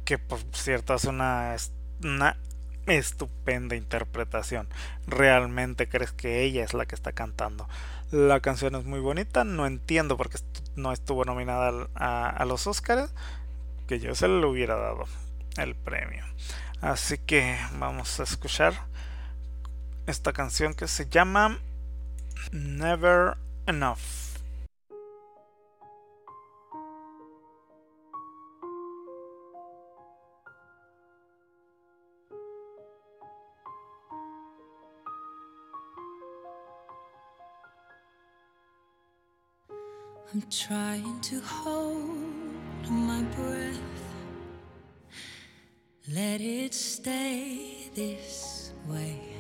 que 0.06 0.18
por 0.18 0.40
cierto 0.54 0.94
es 0.94 1.06
una, 1.06 1.56
una 2.04 2.38
estupenda 2.86 3.76
interpretación. 3.76 4.68
Realmente 5.08 5.90
crees 5.90 6.12
que 6.12 6.44
ella 6.44 6.64
es 6.64 6.74
la 6.74 6.86
que 6.86 6.96
está 6.96 7.12
cantando. 7.12 7.68
La 8.12 8.40
canción 8.40 8.76
es 8.76 8.86
muy 8.86 9.00
bonita, 9.00 9.44
no 9.44 9.66
entiendo 9.66 10.18
por 10.18 10.30
qué 10.30 10.38
no 10.76 10.94
estuvo 10.94 11.26
nominada 11.26 11.90
a, 11.96 12.30
a 12.30 12.46
los 12.46 12.68
Oscars 12.68 13.12
que 13.88 14.00
yo 14.00 14.16
se 14.16 14.28
le 14.28 14.46
hubiera 14.46 14.76
dado 14.76 15.06
el 15.58 15.76
premio. 15.76 16.24
Así 16.82 17.18
que 17.18 17.58
vamos 17.80 18.20
a 18.20 18.24
escuchar 18.24 18.74
esta 20.08 20.32
canción 20.34 20.74
que 20.74 20.88
se 20.88 21.08
llama 21.10 21.60
Never 22.52 23.38
Enough. 23.68 24.00
I'm 40.34 40.44
trying 40.50 41.20
to 41.22 41.40
hold 41.42 42.18
my 42.90 43.22
breath. 43.36 43.80
Let 46.10 46.42
it 46.42 46.74
stay 46.74 47.90
this 47.96 48.72
way. 48.88 49.37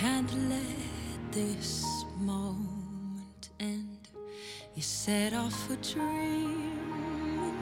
Can't 0.00 0.32
let 0.48 1.30
this 1.30 1.84
moment 2.16 3.50
end. 3.60 4.08
You 4.74 4.80
set 4.80 5.34
off 5.34 5.70
a 5.70 5.76
dream 5.76 6.78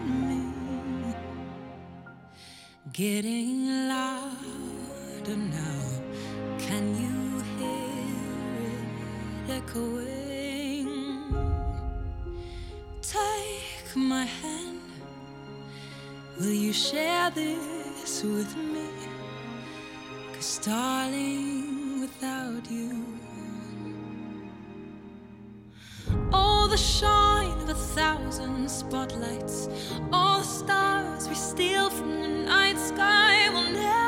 in 0.06 0.28
me, 0.28 1.14
getting 2.92 3.88
louder 3.88 5.36
now. 5.36 5.82
Can 6.58 6.84
you 7.02 7.42
hear 7.58 8.06
it 8.70 9.58
echoing? 9.58 10.90
Take 13.02 13.96
my 13.96 14.26
hand. 14.26 14.78
Will 16.38 16.52
you 16.52 16.72
share 16.72 17.30
this 17.32 18.22
with 18.22 18.56
me? 18.56 18.90
Cause, 20.34 20.60
darling, 20.64 21.67
you, 22.66 23.04
all 26.32 26.66
the 26.66 26.76
shine 26.76 27.52
of 27.62 27.68
a 27.68 27.74
thousand 27.74 28.68
spotlights, 28.68 29.68
all 30.12 30.40
the 30.40 30.44
stars 30.44 31.28
we 31.28 31.34
steal 31.34 31.90
from 31.90 32.20
the 32.20 32.28
night 32.28 32.78
sky 32.78 33.48
will 33.50 33.70
never 33.70 34.07